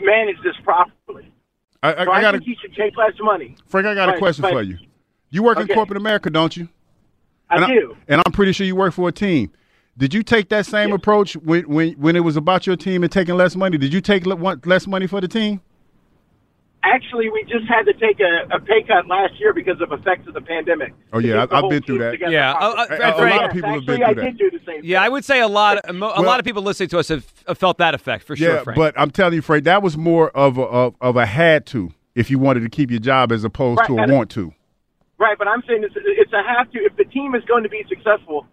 manage 0.00 0.36
this 0.42 0.54
properly. 0.64 1.32
I, 1.82 1.92
I, 1.94 2.04
So 2.04 2.10
I 2.10 2.16
I, 2.16 2.20
got 2.20 2.34
a 2.34 2.38
think 2.38 2.48
he 2.48 2.56
should 2.60 2.74
take 2.74 2.96
less 2.96 3.12
money. 3.20 3.56
Frank. 3.66 3.86
I 3.86 3.94
got 3.94 4.14
a 4.14 4.18
question 4.18 4.42
but- 4.42 4.52
for 4.52 4.62
you. 4.62 4.78
You 5.30 5.42
work 5.42 5.58
in 5.58 5.66
corporate 5.68 5.96
America, 5.96 6.28
don't 6.28 6.54
you? 6.54 6.68
I 7.48 7.56
and 7.56 7.66
do. 7.66 7.96
and 8.06 8.20
I'm 8.24 8.32
pretty 8.32 8.52
sure 8.52 8.66
you 8.66 8.76
work 8.76 8.92
for 8.92 9.08
a 9.08 9.12
team. 9.12 9.50
Did 9.96 10.12
you 10.12 10.22
take 10.22 10.50
that 10.50 10.66
same 10.66 10.92
approach 10.92 11.36
when, 11.36 11.68
when 11.68 11.92
when 11.92 12.16
it 12.16 12.20
was 12.20 12.36
about 12.36 12.66
your 12.66 12.76
team 12.76 13.02
and 13.02 13.10
taking 13.10 13.34
less 13.34 13.56
money? 13.56 13.78
Did 13.78 13.92
you 13.94 14.00
take 14.02 14.24
less 14.26 14.86
money 14.86 15.06
for 15.06 15.20
the 15.22 15.28
team? 15.28 15.60
Actually, 16.84 17.30
we 17.30 17.44
just 17.44 17.64
had 17.68 17.84
to 17.84 17.92
take 17.92 18.18
a, 18.18 18.56
a 18.56 18.58
pay 18.60 18.82
cut 18.82 19.06
last 19.06 19.38
year 19.38 19.52
because 19.52 19.80
of 19.80 19.92
effects 19.92 20.26
of 20.26 20.34
the 20.34 20.40
pandemic. 20.40 20.92
Oh, 21.12 21.20
yeah, 21.20 21.42
I, 21.42 21.46
the 21.46 21.54
I've 21.54 21.70
been 21.70 21.82
through 21.82 21.98
that. 21.98 22.18
Yeah, 22.28 22.52
uh, 22.52 22.56
uh, 22.56 22.86
properly. 22.86 22.96
Fred- 22.96 23.00
a 23.00 23.06
lot 23.06 23.16
Frank- 23.18 23.42
of 23.44 23.52
people 23.52 23.70
have 23.70 23.86
been 23.86 23.94
Actually, 23.94 23.96
through 23.96 24.04
I 24.04 24.14
that. 24.14 24.24
did 24.24 24.38
do 24.38 24.50
the 24.58 24.64
same. 24.66 24.80
Yeah, 24.82 25.00
I 25.02 25.08
would 25.08 25.24
say 25.24 25.40
a 25.40 25.46
lot, 25.46 25.78
a, 25.88 25.92
mo- 25.92 26.08
a 26.10 26.14
Well- 26.14 26.24
lot 26.24 26.40
of 26.40 26.44
people 26.44 26.62
listening 26.62 26.88
to 26.88 26.98
us 26.98 27.08
have, 27.08 27.24
have 27.46 27.56
felt 27.58 27.78
that 27.78 27.94
effect 27.94 28.24
for 28.24 28.34
sure. 28.34 28.54
yeah, 28.56 28.62
Frank. 28.64 28.76
but 28.76 28.94
I'm 28.98 29.12
telling 29.12 29.34
you, 29.34 29.42
Frank, 29.42 29.62
that 29.64 29.80
was 29.80 29.96
more 29.96 30.30
of 30.30 30.58
a 30.58 30.62
of, 30.62 30.94
of 31.00 31.16
a 31.16 31.24
had 31.24 31.66
to 31.66 31.92
if 32.16 32.30
you 32.32 32.38
wanted 32.40 32.60
to 32.60 32.68
keep 32.68 32.90
your 32.90 33.00
job 33.00 33.30
as 33.30 33.44
opposed 33.44 33.78
Right, 33.78 33.86
to 33.86 33.98
a 33.98 34.06
want 34.12 34.30
to. 34.32 34.52
Right, 35.18 35.38
but 35.38 35.46
I'm 35.46 35.62
saying 35.68 35.84
it's, 35.84 35.94
it's 35.96 36.32
a 36.32 36.42
have 36.42 36.68
to. 36.72 36.78
If 36.80 36.96
the 36.96 37.04
team 37.04 37.36
is 37.36 37.44
going 37.44 37.62
to 37.62 37.68
be 37.68 37.84
successful, 37.88 38.44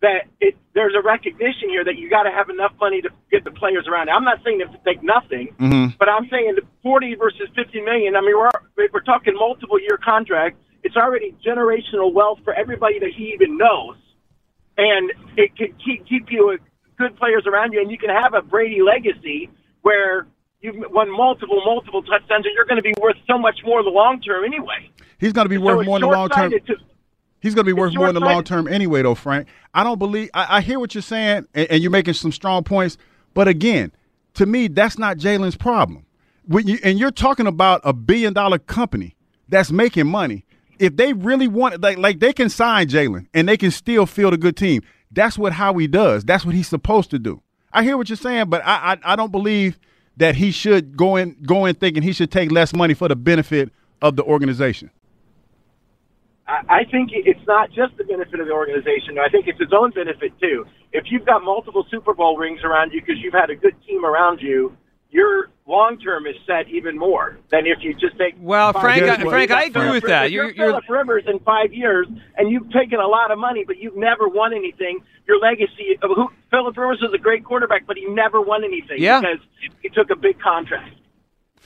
that 0.00 0.26
it, 0.40 0.56
there's 0.74 0.94
a 0.96 1.02
recognition 1.02 1.68
here 1.68 1.84
that 1.84 1.96
you 1.96 2.08
got 2.08 2.22
to 2.22 2.30
have 2.30 2.48
enough 2.50 2.72
money 2.80 3.00
to 3.02 3.10
get 3.30 3.42
the 3.44 3.50
players 3.50 3.86
around. 3.88 4.08
I'm 4.08 4.24
not 4.24 4.38
saying 4.44 4.60
to 4.60 4.66
take 4.84 5.02
nothing, 5.02 5.48
Mhm. 5.58 5.98
but 5.98 6.08
I'm 6.08 6.28
saying 6.28 6.54
the 6.54 6.62
40 6.82 7.16
versus 7.16 7.48
50 7.56 7.80
million. 7.80 8.14
I 8.14 8.20
mean, 8.20 8.36
we're 8.36 8.50
we're 8.92 9.00
talking 9.00 9.34
multiple 9.34 9.80
year 9.80 9.98
contract. 10.02 10.56
It's 10.84 10.96
already 10.96 11.34
generational 11.44 12.12
wealth 12.12 12.38
for 12.44 12.54
everybody 12.54 13.00
that 13.00 13.10
he 13.10 13.32
even 13.34 13.58
knows, 13.58 13.96
and 14.76 15.12
it 15.36 15.56
can 15.56 15.74
keep 15.84 16.06
keep 16.06 16.30
you 16.30 16.46
with 16.48 16.60
good 16.96 17.16
players 17.16 17.44
around 17.46 17.72
you, 17.72 17.80
and 17.80 17.90
you 17.90 17.98
can 17.98 18.10
have 18.10 18.34
a 18.34 18.42
Brady 18.42 18.80
legacy 18.82 19.50
where 19.82 20.28
you've 20.60 20.76
won 20.92 21.10
multiple 21.10 21.60
multiple 21.64 22.02
touchdowns, 22.02 22.46
and 22.46 22.54
you're 22.54 22.64
going 22.66 22.76
to 22.80 22.82
be 22.82 22.94
worth 23.00 23.16
so 23.26 23.36
much 23.36 23.58
more 23.64 23.80
in 23.80 23.84
the 23.84 23.90
long 23.90 24.20
term 24.20 24.44
anyway. 24.44 24.88
He's 25.18 25.32
going 25.32 25.46
to 25.46 25.48
be 25.50 25.56
So 25.56 25.62
worth 25.62 25.80
it's 25.80 25.86
more 25.86 25.96
in 25.96 26.02
the 26.02 26.06
long 26.08 26.28
term. 26.28 26.52
to- 26.52 26.76
He's 27.40 27.54
going 27.54 27.64
to 27.64 27.68
be 27.68 27.78
worth 27.78 27.94
more 27.94 28.08
in 28.08 28.14
the 28.14 28.20
long 28.20 28.44
term 28.44 28.66
anyway, 28.66 29.02
though, 29.02 29.14
Frank. 29.14 29.48
I 29.74 29.84
don't 29.84 29.98
believe. 29.98 30.30
I, 30.34 30.58
I 30.58 30.60
hear 30.60 30.78
what 30.80 30.94
you're 30.94 31.02
saying, 31.02 31.46
and, 31.54 31.70
and 31.70 31.82
you're 31.82 31.90
making 31.90 32.14
some 32.14 32.32
strong 32.32 32.64
points. 32.64 32.98
But 33.34 33.48
again, 33.48 33.92
to 34.34 34.46
me, 34.46 34.68
that's 34.68 34.98
not 34.98 35.18
Jalen's 35.18 35.56
problem. 35.56 36.04
When 36.46 36.66
you, 36.66 36.78
and 36.82 36.98
you're 36.98 37.10
talking 37.10 37.46
about 37.46 37.80
a 37.84 37.92
billion 37.92 38.32
dollar 38.32 38.58
company 38.58 39.14
that's 39.48 39.70
making 39.70 40.06
money. 40.06 40.44
If 40.78 40.96
they 40.96 41.12
really 41.12 41.48
want, 41.48 41.80
like, 41.80 41.98
like 41.98 42.20
they 42.20 42.32
can 42.32 42.48
sign 42.48 42.86
Jalen 42.86 43.26
and 43.34 43.48
they 43.48 43.56
can 43.56 43.70
still 43.70 44.06
field 44.06 44.32
a 44.32 44.36
good 44.36 44.56
team. 44.56 44.82
That's 45.10 45.36
what 45.36 45.52
Howie 45.52 45.88
does. 45.88 46.24
That's 46.24 46.44
what 46.44 46.54
he's 46.54 46.68
supposed 46.68 47.10
to 47.10 47.18
do. 47.18 47.42
I 47.72 47.82
hear 47.82 47.96
what 47.96 48.08
you're 48.08 48.16
saying, 48.16 48.48
but 48.48 48.62
I, 48.64 48.92
I, 48.92 49.12
I 49.12 49.16
don't 49.16 49.32
believe 49.32 49.78
that 50.18 50.36
he 50.36 50.50
should 50.50 50.96
go 50.96 51.16
in 51.16 51.36
go 51.42 51.64
in 51.64 51.74
thinking 51.74 52.02
he 52.02 52.12
should 52.12 52.30
take 52.30 52.50
less 52.50 52.74
money 52.74 52.94
for 52.94 53.08
the 53.08 53.16
benefit 53.16 53.70
of 54.02 54.16
the 54.16 54.22
organization. 54.24 54.90
I 56.48 56.84
think 56.90 57.10
it's 57.12 57.46
not 57.46 57.70
just 57.72 57.96
the 57.98 58.04
benefit 58.04 58.40
of 58.40 58.46
the 58.46 58.52
organization. 58.52 59.18
I 59.18 59.28
think 59.28 59.46
it's 59.48 59.60
its 59.60 59.72
own 59.76 59.90
benefit 59.90 60.32
too. 60.40 60.64
If 60.92 61.04
you've 61.10 61.26
got 61.26 61.44
multiple 61.44 61.84
Super 61.90 62.14
Bowl 62.14 62.38
rings 62.38 62.60
around 62.64 62.92
you 62.92 63.00
because 63.02 63.16
you've 63.22 63.34
had 63.34 63.50
a 63.50 63.56
good 63.56 63.74
team 63.86 64.04
around 64.04 64.40
you, 64.40 64.74
your 65.10 65.50
long 65.66 65.98
term 65.98 66.26
is 66.26 66.36
set 66.46 66.68
even 66.68 66.98
more 66.98 67.38
than 67.50 67.66
if 67.66 67.78
you 67.82 67.92
just 67.92 68.16
take. 68.18 68.34
Well, 68.40 68.72
Frank. 68.72 69.02
I- 69.02 69.16
Frank, 69.18 69.50
I 69.50 69.64
agree 69.64 69.90
with 69.90 70.04
that. 70.04 70.26
If 70.26 70.32
You're- 70.32 70.54
you're, 70.56 70.68
Philip 70.68 70.84
Rivers 70.88 71.24
in 71.26 71.38
five 71.40 71.72
years, 71.74 72.06
and 72.36 72.50
you've 72.50 72.70
taken 72.72 72.98
a 72.98 73.06
lot 73.06 73.30
of 73.30 73.38
money, 73.38 73.64
but 73.66 73.76
you've 73.76 73.96
never 73.96 74.26
won 74.28 74.54
anything. 74.54 75.00
Your 75.26 75.38
legacy 75.38 75.98
of 76.00 76.10
who 76.14 76.30
Philip 76.50 76.76
Rivers 76.76 77.02
is 77.02 77.12
a 77.12 77.18
great 77.18 77.44
quarterback, 77.44 77.86
but 77.86 77.98
he 77.98 78.06
never 78.06 78.40
won 78.40 78.64
anything 78.64 78.98
Yeah. 78.98 79.20
because 79.20 79.38
he 79.82 79.88
took 79.90 80.10
a 80.10 80.16
big 80.16 80.38
contract. 80.40 80.94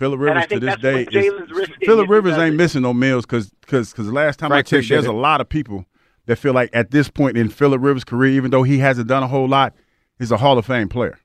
Phillip 0.02 0.20
And 0.20 0.30
I 0.30 0.32
Rivers 0.42 0.48
to 0.48 0.60
this 0.60 0.76
day 0.76 1.04
what 1.04 1.14
is 1.14 1.24
Jalen's 1.24 1.50
risking 1.52 1.76
Philip 1.86 2.08
Rivers 2.10 2.38
ain't 2.38 2.54
it. 2.54 2.58
missing 2.58 2.82
no 2.82 2.92
meals 2.92 3.24
because 3.24 3.50
because 3.60 3.92
because 3.92 4.10
last 4.12 4.38
time 4.38 4.50
Frank, 4.50 4.66
I 4.66 4.70
checked, 4.70 4.88
there's 4.88 5.04
it. 5.04 5.10
a 5.10 5.12
lot 5.12 5.40
of 5.40 5.48
people 5.48 5.86
that 6.26 6.36
feel 6.36 6.52
like 6.52 6.70
at 6.72 6.90
this 6.90 7.08
point 7.08 7.36
in 7.36 7.48
Philip 7.48 7.80
Rivers' 7.80 8.04
career, 8.04 8.32
even 8.32 8.50
though 8.50 8.62
he 8.64 8.78
hasn't 8.78 9.08
done 9.08 9.22
a 9.22 9.28
whole 9.28 9.48
lot, 9.48 9.74
he's 10.18 10.30
a 10.32 10.36
Hall 10.36 10.58
of 10.58 10.66
Fame 10.66 10.88
player. 10.88 11.18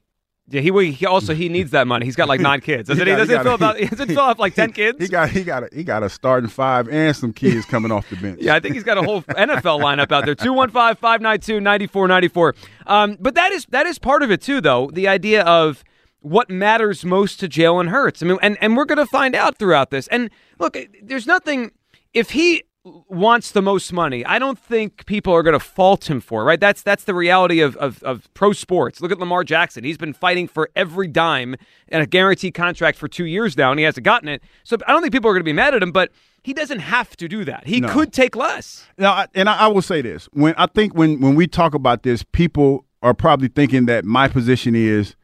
yeah, 0.50 0.62
he, 0.62 0.92
he 0.92 1.06
also 1.06 1.34
he 1.36 1.50
needs 1.50 1.72
that 1.72 1.88
money. 1.88 2.06
He's 2.06 2.16
got 2.16 2.28
like 2.28 2.40
nine 2.40 2.62
kids, 2.62 2.88
doesn't 2.90 3.06
he? 3.06 3.12
got- 3.12 3.18
Doesn't 3.18 3.36
got 3.36 3.44
fill 3.44 3.52
a- 3.52 3.56
about? 3.56 3.78
He 3.80 3.86
doesn't 3.88 4.08
fill 4.10 4.20
up 4.20 4.40
like 4.40 4.54
ten 4.56 4.72
kids. 4.72 4.98
He 5.00 5.08
got 5.08 5.30
he 5.30 5.44
got 5.44 5.64
a, 5.64 5.70
he 5.74 5.84
got 5.84 6.04
a 6.04 6.10
starting 6.10 6.50
five 6.50 6.88
and 6.90 7.16
some 7.16 7.34
kids 7.34 7.66
coming 7.66 7.92
off 7.92 8.10
the 8.10 8.16
bench. 8.16 8.40
Yeah, 8.42 8.56
I 8.56 8.60
think 8.60 8.76
he's 8.76 8.84
got 8.84 8.98
a 8.98 9.04
whole 9.04 9.22
NFL 9.24 9.82
lineup 9.82 10.12
out 10.12 10.26
there. 10.26 10.36
215-592-9494. 10.36 12.56
Um, 12.86 13.18
but 13.20 13.36
that 13.36 13.52
is 13.52 13.66
that 13.70 13.86
is 13.86 14.00
part 14.00 14.24
of 14.24 14.32
it 14.32 14.42
too, 14.42 14.62
though. 14.62 14.90
The 14.94 15.08
idea 15.08 15.44
of 15.44 15.84
what 16.28 16.50
matters 16.50 17.04
most 17.06 17.40
to 17.40 17.48
Jalen 17.48 17.90
Hurts. 17.90 18.22
I 18.22 18.26
mean, 18.26 18.38
and, 18.42 18.58
and 18.62 18.76
we're 18.78 18.86
going 18.86 18.98
to 18.98 19.06
find 19.06 19.36
out 19.36 19.58
throughout 19.58 19.90
this. 19.92 20.08
And 20.08 20.30
look, 20.60 20.76
eh, 20.76 20.86
there's 21.02 21.28
nothing. 21.28 21.72
If 22.14 22.32
he 22.32 22.64
wants 23.10 23.52
the 23.52 23.62
most 23.62 23.92
money, 23.92 24.26
I 24.26 24.40
don't 24.40 24.58
think 24.58 25.06
people 25.06 25.34
are 25.34 25.44
going 25.44 25.54
to 25.54 25.60
fault 25.60 26.10
him 26.10 26.22
for. 26.22 26.42
it, 26.42 26.46
Right? 26.46 26.60
That's 26.60 26.82
that's 26.82 27.04
the 27.04 27.14
reality 27.14 27.60
of, 27.60 27.76
of 27.78 28.02
of 28.04 28.34
pro 28.34 28.54
sports. 28.54 29.02
Look 29.02 29.12
at 29.12 29.20
Lamar 29.20 29.44
Jackson. 29.44 29.84
He's 29.84 29.98
been 29.98 30.14
fighting 30.14 30.48
for 30.48 30.70
every 30.76 31.08
dime 31.08 31.56
and 31.90 32.02
a 32.02 32.06
guaranteed 32.06 32.54
contract 32.54 32.98
for 32.98 33.08
two 33.08 33.26
years 33.26 33.58
now, 33.58 33.72
and 33.72 33.80
he 33.80 33.84
hasn't 33.86 34.06
gotten 34.06 34.30
it. 34.30 34.42
So 34.64 34.78
I 34.88 34.92
don't 34.94 35.02
think 35.02 35.14
people 35.14 35.30
are 35.30 35.34
going 35.34 35.42
to 35.42 35.46
be 35.46 35.54
mad 35.54 35.74
at 35.74 35.84
him, 35.84 35.92
but. 35.92 36.12
He 36.44 36.54
doesn't 36.54 36.80
have 36.80 37.18
to 37.18 37.28
do 37.28 37.44
that. 37.44 37.68
He 37.68 37.82
No. 37.82 37.90
could 37.90 38.14
take 38.14 38.34
less. 38.34 38.86
Now, 38.98 39.26
and 39.36 39.50
I, 39.50 39.58
I 39.66 39.68
will 39.68 39.82
say 39.82 40.02
this: 40.02 40.30
when 40.32 40.54
I 40.58 40.68
think 40.68 40.96
when 40.96 41.20
when 41.20 41.36
we 41.36 41.46
talk 41.46 41.74
about 41.74 42.04
this, 42.04 42.24
people 42.24 42.86
are 43.02 43.14
probably 43.14 43.50
thinking 43.50 43.86
that 43.88 44.06
my 44.06 44.30
position 44.30 44.74
is 44.74 45.18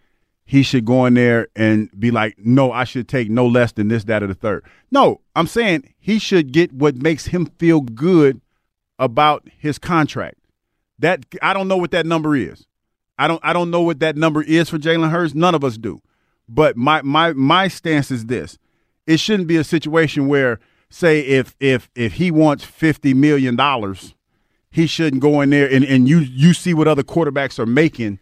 he 0.53 0.61
should 0.61 0.85
go 0.85 1.05
in 1.05 1.15
there 1.15 1.47
and 1.55 1.89
be 1.99 2.11
like, 2.11 2.37
"No, 2.37 2.71
I 2.71 2.83
should 2.83 3.07
take 3.07 3.27
no 3.27 3.47
less 3.47 3.71
than 3.71 3.87
this, 3.87 4.03
that, 4.03 4.21
or 4.21 4.27
the 4.27 4.35
third. 4.35 4.63
No, 4.91 5.19
I'm 5.35 5.47
saying 5.47 5.95
he 5.97 6.19
should 6.19 6.51
get 6.51 6.71
what 6.71 6.95
makes 6.95 7.25
him 7.25 7.47
feel 7.57 7.81
good 7.81 8.39
about 8.99 9.49
his 9.57 9.79
contract. 9.79 10.37
That 10.99 11.25
I 11.41 11.55
don't 11.55 11.67
know 11.67 11.77
what 11.77 11.89
that 11.89 12.05
number 12.05 12.35
is. 12.35 12.67
I 13.17 13.27
don't 13.27 13.39
I 13.43 13.51
don't 13.51 13.71
know 13.71 13.81
what 13.81 13.99
that 14.01 14.15
number 14.15 14.43
is 14.43 14.69
for 14.69 14.77
Jalen 14.77 15.09
Hurts. 15.09 15.33
None 15.33 15.55
of 15.55 15.63
us 15.63 15.75
do. 15.75 16.03
But 16.47 16.77
my 16.77 17.01
my 17.01 17.33
my 17.33 17.67
stance 17.67 18.11
is 18.11 18.27
this: 18.27 18.59
it 19.07 19.19
shouldn't 19.19 19.47
be 19.47 19.57
a 19.57 19.63
situation 19.63 20.27
where, 20.27 20.59
say, 20.87 21.21
if 21.21 21.55
if 21.59 21.89
if 21.95 22.13
he 22.13 22.29
wants 22.29 22.63
fifty 22.63 23.15
million 23.15 23.55
dollars, 23.55 24.13
he 24.69 24.85
shouldn't 24.85 25.23
go 25.23 25.41
in 25.41 25.49
there 25.49 25.67
and, 25.67 25.83
and 25.83 26.07
you 26.07 26.19
you 26.19 26.53
see 26.53 26.75
what 26.75 26.87
other 26.87 27.01
quarterbacks 27.01 27.57
are 27.57 27.65
making. 27.65 28.19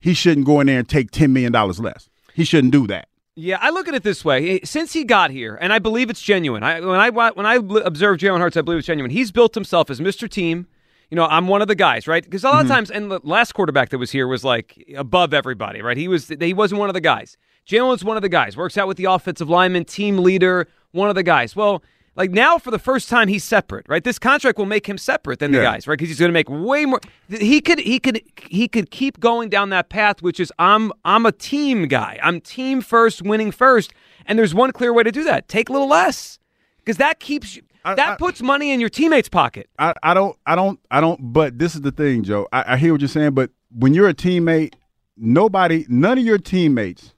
He 0.00 0.14
shouldn't 0.14 0.46
go 0.46 0.60
in 0.60 0.66
there 0.66 0.78
and 0.78 0.88
take 0.88 1.10
ten 1.10 1.32
million 1.32 1.52
dollars 1.52 1.80
less. 1.80 2.08
He 2.34 2.44
shouldn't 2.44 2.72
do 2.72 2.86
that. 2.86 3.08
Yeah, 3.38 3.58
I 3.60 3.68
look 3.68 3.86
at 3.86 3.94
it 3.94 4.02
this 4.02 4.24
way. 4.24 4.60
Since 4.60 4.94
he 4.94 5.04
got 5.04 5.30
here, 5.30 5.58
and 5.60 5.70
I 5.70 5.78
believe 5.78 6.08
it's 6.08 6.22
genuine. 6.22 6.62
I, 6.62 6.80
when 6.80 6.98
I 6.98 7.10
when 7.10 7.44
I 7.44 7.56
observe 7.84 8.18
Jalen 8.18 8.40
Hurts, 8.40 8.56
I 8.56 8.62
believe 8.62 8.78
it's 8.78 8.86
genuine. 8.86 9.10
He's 9.10 9.30
built 9.30 9.54
himself 9.54 9.90
as 9.90 10.00
Mr. 10.00 10.28
Team. 10.28 10.66
You 11.10 11.16
know, 11.16 11.26
I'm 11.26 11.46
one 11.46 11.62
of 11.62 11.68
the 11.68 11.74
guys, 11.74 12.08
right? 12.08 12.24
Because 12.24 12.44
a 12.44 12.48
lot 12.48 12.56
of 12.56 12.62
mm-hmm. 12.62 12.74
times, 12.74 12.90
and 12.90 13.10
the 13.10 13.20
last 13.22 13.52
quarterback 13.52 13.90
that 13.90 13.98
was 13.98 14.10
here 14.10 14.26
was 14.26 14.42
like 14.42 14.82
above 14.96 15.34
everybody, 15.34 15.82
right? 15.82 15.98
He 15.98 16.08
was 16.08 16.28
he 16.28 16.54
wasn't 16.54 16.80
one 16.80 16.88
of 16.88 16.94
the 16.94 17.00
guys. 17.00 17.36
Jalen's 17.68 18.04
one 18.04 18.16
of 18.16 18.22
the 18.22 18.28
guys. 18.30 18.56
Works 18.56 18.78
out 18.78 18.88
with 18.88 18.96
the 18.96 19.04
offensive 19.04 19.50
lineman, 19.50 19.84
team 19.84 20.18
leader, 20.18 20.66
one 20.92 21.10
of 21.10 21.14
the 21.14 21.22
guys. 21.22 21.54
Well, 21.54 21.82
like 22.16 22.30
now 22.30 22.58
for 22.58 22.70
the 22.70 22.78
first 22.78 23.08
time, 23.08 23.28
he's 23.28 23.44
separate, 23.44 23.86
right? 23.88 24.02
This 24.02 24.18
contract 24.18 24.58
will 24.58 24.66
make 24.66 24.86
him 24.88 24.98
separate 24.98 25.38
than 25.38 25.52
the 25.52 25.58
Yeah. 25.58 25.64
guys, 25.72 25.86
right? 25.86 25.96
Because 25.98 26.08
he's 26.08 26.18
going 26.18 26.30
to 26.30 26.32
make 26.32 26.48
way 26.48 26.84
more. 26.86 27.00
He 27.28 27.60
could 27.60 27.78
he 27.78 27.98
could 28.00 28.20
he 28.48 28.68
could 28.68 28.90
keep 28.90 29.20
going 29.20 29.48
down 29.48 29.70
that 29.70 29.88
path, 29.90 30.22
which 30.22 30.40
is 30.40 30.52
I'm 30.58 30.92
I'm 31.04 31.26
a 31.26 31.32
team 31.32 31.86
guy. 31.88 32.18
I'm 32.22 32.40
team 32.40 32.80
first, 32.80 33.22
winning 33.22 33.50
first, 33.50 33.92
and 34.26 34.38
there's 34.38 34.54
one 34.54 34.72
clear 34.72 34.92
way 34.92 35.02
to 35.02 35.12
do 35.12 35.24
that: 35.24 35.48
take 35.48 35.68
a 35.68 35.72
little 35.72 35.88
less, 35.88 36.38
because 36.78 36.96
that 36.96 37.20
keeps 37.20 37.54
you. 37.54 37.62
that 37.84 38.18
puts 38.18 38.42
money 38.42 38.72
in 38.72 38.80
your 38.80 38.88
teammate's 38.88 39.28
pocket. 39.28 39.68
I, 39.78 39.94
I 40.02 40.12
don't 40.14 40.36
I 40.46 40.56
don't 40.56 40.80
I 40.90 41.00
don't 41.00 41.32
but 41.32 41.58
this 41.58 41.74
is 41.74 41.82
the 41.82 41.92
thing, 41.92 42.22
Joe. 42.24 42.48
I, 42.52 42.74
I 42.74 42.76
hear 42.78 42.92
what 42.92 43.00
you're 43.00 43.08
saying, 43.08 43.32
but 43.34 43.50
when 43.70 43.94
you're 43.94 44.08
a 44.08 44.14
teammate, 44.14 44.74
nobody 45.16 45.84
none 45.88 46.18
of 46.18 46.24
your 46.24 46.38
teammates 46.38 47.14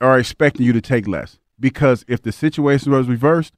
are 0.00 0.18
expecting 0.18 0.66
you 0.66 0.72
to 0.72 0.80
take 0.80 1.06
less. 1.08 1.38
Because 1.58 2.04
if 2.08 2.22
the 2.22 2.32
situation 2.32 2.90
was 2.92 3.06
reversed, 3.08 3.54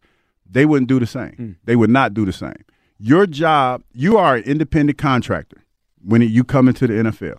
they 0.48 0.66
wouldn't 0.66 0.88
do 0.88 1.00
the 1.00 1.06
same. 1.06 1.32
Hmm. 1.32 1.52
They 1.64 1.76
would 1.76 1.90
not 1.90 2.14
do 2.14 2.24
the 2.24 2.32
same. 2.32 2.64
Your 2.98 3.26
job, 3.26 3.82
you 3.92 4.16
are 4.16 4.36
an 4.36 4.44
independent 4.44 4.98
contractor 4.98 5.64
when 6.02 6.22
you 6.22 6.44
come 6.44 6.68
into 6.68 6.86
the 6.86 6.94
NFL. 6.94 7.38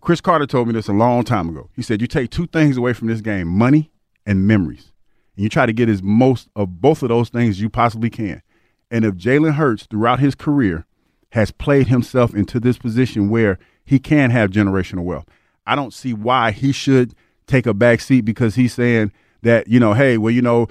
Cris 0.00 0.20
Carter 0.20 0.46
told 0.46 0.66
me 0.66 0.74
this 0.74 0.88
a 0.88 0.92
long 0.92 1.24
time 1.24 1.48
ago. 1.48 1.70
He 1.74 1.82
said, 1.82 2.00
You 2.00 2.06
take 2.06 2.30
two 2.30 2.46
things 2.46 2.76
away 2.76 2.92
from 2.92 3.08
this 3.08 3.20
game 3.20 3.48
money 3.48 3.90
and 4.26 4.46
memories. 4.46 4.92
And 5.36 5.44
you 5.44 5.48
try 5.48 5.66
to 5.66 5.72
get 5.72 5.88
as 5.88 6.02
most 6.02 6.48
of 6.56 6.80
both 6.80 7.02
of 7.02 7.08
those 7.08 7.28
things 7.28 7.60
you 7.60 7.70
possibly 7.70 8.10
can. 8.10 8.42
And 8.90 9.04
if 9.04 9.14
Jalen 9.14 9.54
Hurts, 9.54 9.86
throughout 9.86 10.20
his 10.20 10.34
career, 10.34 10.86
has 11.30 11.50
played 11.50 11.86
himself 11.86 12.34
into 12.34 12.60
this 12.60 12.76
position 12.76 13.30
where 13.30 13.58
he 13.84 13.98
can 13.98 14.30
have 14.30 14.50
generational 14.50 15.04
wealth, 15.04 15.26
I 15.66 15.74
don't 15.76 15.94
see 15.94 16.12
why 16.12 16.50
he 16.50 16.72
should 16.72 17.14
take 17.46 17.66
a 17.66 17.72
back 17.72 18.00
seat 18.00 18.22
because 18.22 18.54
he's 18.54 18.74
saying 18.74 19.12
that, 19.42 19.68
you 19.68 19.80
know, 19.80 19.94
hey, 19.94 20.18
well, 20.18 20.30
you 20.30 20.42
know, 20.42 20.68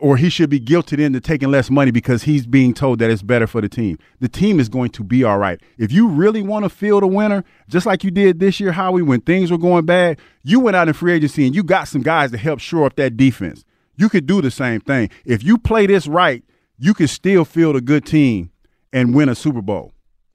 or 0.00 0.16
he 0.16 0.28
should 0.28 0.50
be 0.50 0.60
guilted 0.60 0.98
into 0.98 1.20
taking 1.20 1.50
less 1.50 1.70
money 1.70 1.90
because 1.90 2.22
he's 2.22 2.46
being 2.46 2.74
told 2.74 2.98
that 2.98 3.10
it's 3.10 3.22
better 3.22 3.46
for 3.46 3.60
the 3.60 3.68
team. 3.68 3.98
The 4.20 4.28
team 4.28 4.60
is 4.60 4.68
going 4.68 4.90
to 4.90 5.04
be 5.04 5.24
all 5.24 5.38
right. 5.38 5.60
If 5.78 5.92
you 5.92 6.08
really 6.08 6.42
want 6.42 6.64
to 6.64 6.68
field 6.68 7.02
a 7.02 7.06
winner, 7.06 7.44
just 7.68 7.86
like 7.86 8.04
you 8.04 8.10
did 8.10 8.40
this 8.40 8.60
year, 8.60 8.72
Howie, 8.72 9.02
when 9.02 9.20
things 9.20 9.50
were 9.50 9.58
going 9.58 9.86
bad, 9.86 10.18
you 10.42 10.60
went 10.60 10.76
out 10.76 10.88
in 10.88 10.94
free 10.94 11.12
agency 11.12 11.46
and 11.46 11.54
you 11.54 11.62
got 11.62 11.88
some 11.88 12.02
guys 12.02 12.30
to 12.32 12.38
help 12.38 12.60
shore 12.60 12.86
up 12.86 12.96
that 12.96 13.16
defense. 13.16 13.64
You 13.96 14.08
could 14.08 14.26
do 14.26 14.40
the 14.40 14.50
same 14.50 14.80
thing. 14.80 15.10
If 15.24 15.42
you 15.42 15.58
play 15.58 15.86
this 15.86 16.06
right, 16.06 16.44
you 16.78 16.94
can 16.94 17.08
still 17.08 17.44
field 17.44 17.76
a 17.76 17.80
good 17.80 18.06
team 18.06 18.50
and 18.92 19.14
win 19.14 19.28
a 19.28 19.34
Super 19.34 19.62
Bowl. 19.62 19.92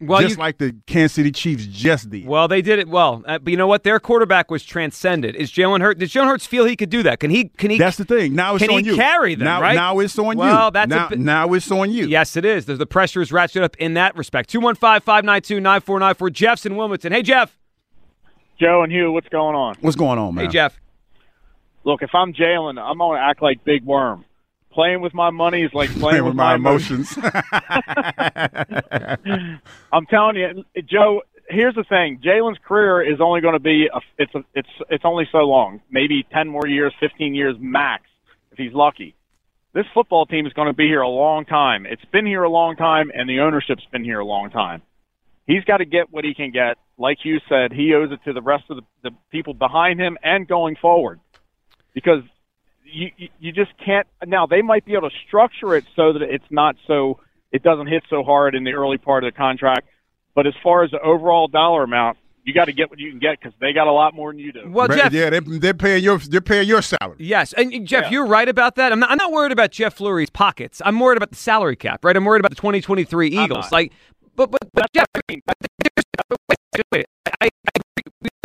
Well, 0.07 0.21
just 0.21 0.37
you- 0.37 0.39
like 0.39 0.57
the 0.57 0.75
Kansas 0.87 1.13
City 1.13 1.31
Chiefs 1.31 1.65
just 1.65 2.09
did. 2.09 2.25
Well, 2.25 2.47
they 2.47 2.61
did 2.61 2.79
it 2.79 2.87
well, 2.87 3.23
uh, 3.25 3.39
but 3.39 3.51
you 3.51 3.57
know 3.57 3.67
what? 3.67 3.83
Their 3.83 3.99
quarterback 3.99 4.49
was 4.51 4.63
transcended. 4.63 5.35
Is 5.35 5.51
Jalen 5.51 5.81
Hurts? 5.81 5.99
Did 5.99 6.09
Jalen 6.09 6.27
Hurts 6.27 6.45
feel 6.45 6.65
he 6.65 6.75
could 6.75 6.89
do 6.89 7.03
that? 7.03 7.19
Can 7.19 7.29
he? 7.31 7.45
Can 7.49 7.69
he? 7.71 7.77
That's 7.77 7.97
the 7.97 8.05
thing. 8.05 8.35
Now 8.35 8.55
it's 8.55 8.63
can 8.63 8.73
on 8.73 8.83
he 8.83 8.91
you. 8.91 8.95
carry 8.95 9.35
them? 9.35 9.45
Now, 9.45 9.61
right? 9.61 9.75
now 9.75 9.99
it's 9.99 10.17
on 10.17 10.37
well, 10.37 10.65
you. 10.65 10.71
That's 10.71 10.89
now, 10.89 11.05
a 11.07 11.09
bit- 11.09 11.19
now 11.19 11.53
it's 11.53 11.71
on 11.71 11.91
you. 11.91 12.05
Yes, 12.07 12.35
it 12.35 12.45
is. 12.45 12.65
There's 12.65 12.79
the 12.79 12.85
pressure 12.85 13.21
is 13.21 13.31
ratcheted 13.31 13.63
up 13.63 13.75
in 13.77 13.93
that 13.95 14.15
respect. 14.15 14.49
215-592-9494. 14.51 16.31
Jeff's 16.31 16.65
in 16.65 16.75
Wilmington. 16.75 17.11
Hey, 17.11 17.21
Jeff. 17.23 17.57
Joe 18.59 18.83
and 18.83 18.91
Hugh, 18.91 19.11
what's 19.11 19.29
going 19.29 19.55
on? 19.55 19.75
What's 19.81 19.95
going 19.95 20.19
on, 20.19 20.35
man? 20.35 20.45
Hey, 20.45 20.51
Jeff. 20.51 20.79
Look, 21.83 22.01
if 22.01 22.11
I'm 22.13 22.33
Jalen, 22.33 22.79
I'm 22.79 22.97
going 22.97 23.17
to 23.19 23.23
act 23.23 23.41
like 23.41 23.63
Big 23.65 23.83
Worm. 23.83 24.25
Playing 24.73 25.01
with 25.01 25.13
my 25.13 25.29
money 25.29 25.61
is 25.61 25.73
like 25.73 25.89
playing, 25.99 26.01
Playing 26.01 26.25
with 26.25 26.35
my 26.35 26.55
emotions. 26.55 27.15
I'm 29.91 30.05
telling 30.07 30.35
you, 30.35 30.65
Joe. 30.83 31.21
Here's 31.49 31.75
the 31.75 31.83
thing: 31.83 32.19
Jalen's 32.23 32.57
career 32.65 33.01
is 33.01 33.19
only 33.21 33.41
going 33.41 33.53
to 33.53 33.59
be 33.59 33.87
a, 33.93 33.99
it's 34.17 34.33
a, 34.33 34.43
it's 34.55 34.69
it's 34.89 35.03
only 35.05 35.27
so 35.31 35.39
long, 35.39 35.81
maybe 35.91 36.25
ten 36.33 36.47
more 36.47 36.65
years, 36.67 36.93
fifteen 36.99 37.35
years 37.35 37.55
max, 37.59 38.03
if 38.51 38.57
he's 38.57 38.73
lucky. 38.73 39.15
This 39.73 39.85
football 39.93 40.25
team 40.25 40.45
is 40.45 40.53
going 40.53 40.67
to 40.67 40.73
be 40.73 40.87
here 40.87 41.01
a 41.01 41.09
long 41.09 41.45
time. 41.45 41.85
It's 41.85 42.05
been 42.05 42.25
here 42.25 42.43
a 42.43 42.49
long 42.49 42.75
time, 42.75 43.11
and 43.13 43.29
the 43.29 43.41
ownership's 43.41 43.85
been 43.91 44.03
here 44.03 44.19
a 44.19 44.25
long 44.25 44.51
time. 44.51 44.81
He's 45.45 45.63
got 45.65 45.77
to 45.77 45.85
get 45.85 46.11
what 46.11 46.23
he 46.23 46.33
can 46.33 46.51
get. 46.51 46.77
Like 46.97 47.17
you 47.23 47.39
said, 47.49 47.73
he 47.73 47.93
owes 47.93 48.11
it 48.11 48.19
to 48.25 48.33
the 48.33 48.41
rest 48.41 48.65
of 48.69 48.77
the, 48.77 48.83
the 49.09 49.15
people 49.31 49.53
behind 49.53 49.99
him 49.99 50.17
and 50.23 50.47
going 50.47 50.75
forward, 50.75 51.19
because 51.93 52.21
you 52.85 53.11
you- 53.17 53.29
you 53.39 53.51
just 53.51 53.71
can't. 53.83 54.07
Now 54.25 54.45
they 54.45 54.61
might 54.61 54.85
be 54.85 54.93
able 54.93 55.09
to 55.09 55.15
structure 55.27 55.75
it 55.75 55.85
so 55.95 56.13
that 56.13 56.21
it's 56.21 56.45
not 56.49 56.75
so 56.87 57.19
it 57.51 57.63
doesn't 57.63 57.87
hit 57.87 58.03
so 58.09 58.23
hard 58.23 58.55
in 58.55 58.63
the 58.63 58.71
early 58.73 58.97
part 58.97 59.23
of 59.23 59.31
the 59.33 59.37
contract. 59.37 59.87
But 60.35 60.47
as 60.47 60.53
far 60.63 60.83
as 60.83 60.91
the 60.91 60.99
overall 60.99 61.47
dollar 61.47 61.83
amount, 61.83 62.17
you 62.43 62.53
got 62.53 62.65
to 62.65 62.73
get 62.73 62.89
what 62.89 62.99
you 62.99 63.11
can 63.11 63.19
get 63.19 63.39
because 63.39 63.53
they 63.61 63.71
got 63.73 63.87
a 63.87 63.91
lot 63.91 64.15
more 64.15 64.31
than 64.31 64.39
you 64.39 64.51
do. 64.51 64.69
Well, 64.69 64.87
Jeff. 64.87 65.13
yeah, 65.13 65.29
they, 65.29 65.39
they're 65.39 65.73
paying 65.73 66.03
your 66.03 66.17
they're 66.17 66.41
paying 66.41 66.67
your 66.67 66.81
salary. 66.81 67.17
Yes, 67.19 67.53
and 67.53 67.87
Jeff, 67.87 68.11
you're 68.11 68.25
right 68.25 68.49
about 68.49 68.75
that. 68.75 68.91
I'm 68.91 68.99
not, 68.99 69.11
I'm 69.11 69.17
not 69.17 69.31
worried 69.31 69.51
about 69.51 69.71
Jeff 69.71 69.99
Lurie's 69.99 70.29
pockets. 70.31 70.81
I'm 70.83 70.99
worried 70.99 71.17
about 71.17 71.29
the 71.29 71.35
salary 71.37 71.75
cap, 71.75 72.03
right? 72.03 72.15
I'm 72.15 72.25
worried 72.25 72.39
about 72.41 72.49
the 72.49 72.55
2023 72.55 73.27
Eagles. 73.29 73.71
Like, 73.71 73.93
but 74.35 74.49
but, 74.51 74.59
but 74.73 74.87
Jeff, 74.95 75.05
wait, 75.29 75.43
wait, 75.47 75.55
I, 76.19 76.33
I 76.73 76.81
agree. 76.91 77.03
we're 77.03 77.05
on 77.05 77.12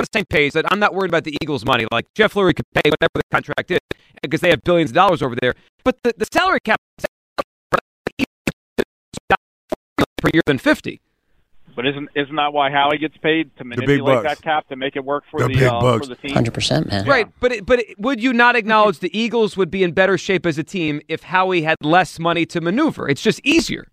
the 0.05 0.19
same 0.19 0.25
page 0.27 0.53
that 0.53 0.65
I'm 0.71 0.79
not 0.79 0.95
worried 0.95 1.11
about 1.11 1.25
the 1.25 1.37
Eagles' 1.43 1.65
money. 1.65 1.87
Like 1.91 2.07
Jeff 2.15 2.35
Lurie 2.35 2.55
could 2.55 2.67
pay 2.75 2.91
whatever 2.91 3.13
the 3.15 3.23
contract 3.31 3.71
is 3.71 3.79
because 4.23 4.41
they 4.41 4.51
have 4.51 4.63
billions 4.63 4.91
of 4.91 4.95
dollars 4.95 5.23
over 5.23 5.37
there. 5.41 5.55
But 5.85 5.97
the, 6.03 6.15
the 6.17 6.27
salary 6.33 6.61
cap 6.65 6.81
is 6.99 7.05
per 10.19 10.31
year 10.33 10.43
than 10.47 10.59
50. 10.59 11.01
But 11.77 11.87
isn't 11.87 12.09
isn't 12.17 12.35
that 12.35 12.53
why 12.53 12.71
Howie 12.71 12.99
gets 12.99 13.17
paid 13.19 13.57
to 13.59 13.63
manipulate 13.65 14.25
that 14.25 14.43
cap 14.43 14.69
to 14.69 14.75
make 14.75 14.97
it 14.97 15.05
work 15.05 15.23
for 15.31 15.39
The 15.39 15.47
the, 15.47 15.55
big 15.55 15.63
uh, 15.63 15.81
for 15.81 15.99
bucks. 15.99 16.09
the 16.09 16.17
team? 16.17 16.35
Hundred 16.35 16.53
percent, 16.53 16.89
man. 16.89 17.07
Right, 17.07 17.29
but 17.39 17.53
it, 17.53 17.67
but 17.67 17.79
it, 17.79 18.01
would 18.01 18.21
you 18.21 18.33
not 18.33 18.57
acknowledge 18.57 18.99
the 18.99 19.17
Eagles 19.17 19.57
would 19.57 19.71
be 19.71 19.85
in 19.85 19.93
better 19.93 20.19
shape 20.19 20.45
as 20.45 20.59
a 20.59 20.65
team 20.65 21.01
if 21.07 21.23
Howie 21.23 21.63
had 21.63 21.77
less 21.81 22.19
money 22.19 22.45
to 22.47 22.61
maneuver? 22.61 23.09
It's 23.09 23.23
just 23.23 23.41
easier. 23.45 23.87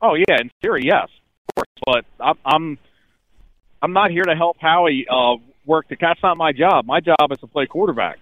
Oh 0.00 0.14
yeah, 0.14 0.40
in 0.40 0.50
theory, 0.62 0.80
yes, 0.86 1.08
of 1.50 1.56
course. 1.56 1.66
But 1.84 2.04
I'm 2.24 2.38
I'm, 2.46 2.78
I'm 3.82 3.92
not 3.92 4.10
here 4.10 4.24
to 4.24 4.34
help 4.36 4.56
Howie 4.60 5.06
uh, 5.08 5.36
work 5.64 5.88
the. 5.88 5.96
That's 6.00 6.22
not 6.22 6.36
my 6.36 6.52
job. 6.52 6.84
My 6.86 7.00
job 7.00 7.16
is 7.30 7.38
to 7.38 7.46
play 7.46 7.66
quarterback. 7.66 8.18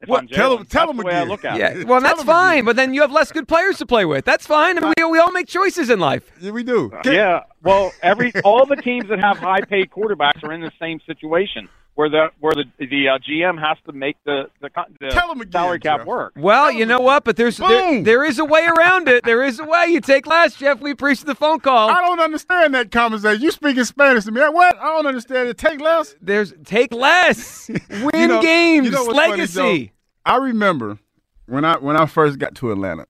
If 0.00 0.08
What? 0.08 0.28
Tell 0.30 0.56
Jalen, 0.56 0.60
him- 0.60 0.66
tell 0.66 0.86
that's 0.86 0.90
him 0.90 0.96
the 0.98 1.04
way 1.04 1.14
I 1.14 1.22
look 1.24 1.44
at 1.44 1.58
Yeah, 1.58 1.78
it. 1.78 1.86
well, 1.86 2.00
that's 2.00 2.22
fine, 2.24 2.64
but 2.64 2.74
then 2.76 2.92
you 2.92 3.02
have 3.02 3.12
less 3.12 3.30
good 3.32 3.46
players 3.46 3.78
to 3.78 3.86
play 3.86 4.04
with. 4.04 4.24
That's 4.24 4.46
fine. 4.46 4.76
I 4.78 4.80
mean, 4.80 4.92
we, 4.98 5.04
we 5.04 5.18
all 5.18 5.30
make 5.32 5.46
choices 5.46 5.90
in 5.90 6.00
life. 6.00 6.30
Yeah, 6.40 6.50
we 6.50 6.64
do. 6.64 6.90
Yeah, 7.04 7.44
well, 7.62 7.92
every 8.02 8.32
all 8.44 8.66
the 8.66 8.76
teams 8.76 9.08
that 9.08 9.18
have 9.18 9.38
high 9.38 9.60
paid 9.62 9.90
quarterbacks 9.90 10.42
are 10.44 10.52
in 10.52 10.60
the 10.60 10.72
same 10.80 11.00
situation 11.06 11.68
where 11.94 12.08
the 12.08 12.28
where 12.40 12.54
the 12.54 12.64
the 12.86 13.08
uh, 13.08 13.18
GM 13.18 13.60
has 13.60 13.76
to 13.86 13.92
make 13.92 14.16
the 14.24 14.44
the, 14.60 14.70
con- 14.70 14.96
the 14.98 15.08
Tell 15.10 15.30
'em 15.30 15.40
again, 15.42 15.52
salary 15.52 15.78
cap 15.78 16.00
Jeff. 16.00 16.06
work. 16.06 16.32
Well, 16.36 16.72
you 16.72 16.86
know 16.86 17.00
what? 17.00 17.22
But 17.24 17.36
there's 17.36 17.58
there, 17.58 18.02
there 18.02 18.24
is 18.24 18.38
a 18.38 18.44
way 18.44 18.66
around 18.66 19.08
it. 19.08 19.24
There 19.24 19.42
is 19.44 19.58
a 19.60 19.64
way. 19.64 19.86
You 19.90 20.00
take 20.00 20.26
less, 20.26 20.56
Jeff. 20.56 20.80
We 20.80 20.90
appreciate 20.90 21.26
the 21.26 21.34
phone 21.34 21.60
call. 21.60 21.90
I 21.90 22.00
don't 22.00 22.18
understand 22.20 22.74
that 22.74 22.90
conversation. 22.90 23.42
You 23.42 23.50
speaking 23.50 23.84
Spanish 23.84 24.24
to 24.24 24.32
me? 24.32 24.40
What? 24.40 24.76
I 24.78 24.84
don't 24.84 25.06
understand 25.06 25.48
it. 25.50 25.58
Take 25.58 25.80
less. 25.80 26.14
There's 26.22 26.54
take 26.64 26.92
less. 26.94 27.68
Win 27.90 28.10
You 28.14 28.26
know- 28.28 28.42
games. 28.42 28.86
you 28.86 28.90
know 28.92 29.04
what's 29.04 29.18
funny, 29.18 29.30
legacy. 29.32 29.86
Joe? 29.86 29.92
I 30.24 30.36
remember 30.36 30.98
when 31.46 31.64
I 31.66 31.76
when 31.76 31.96
I 31.96 32.06
first 32.06 32.38
got 32.38 32.54
to 32.56 32.72
Atlanta, 32.72 33.06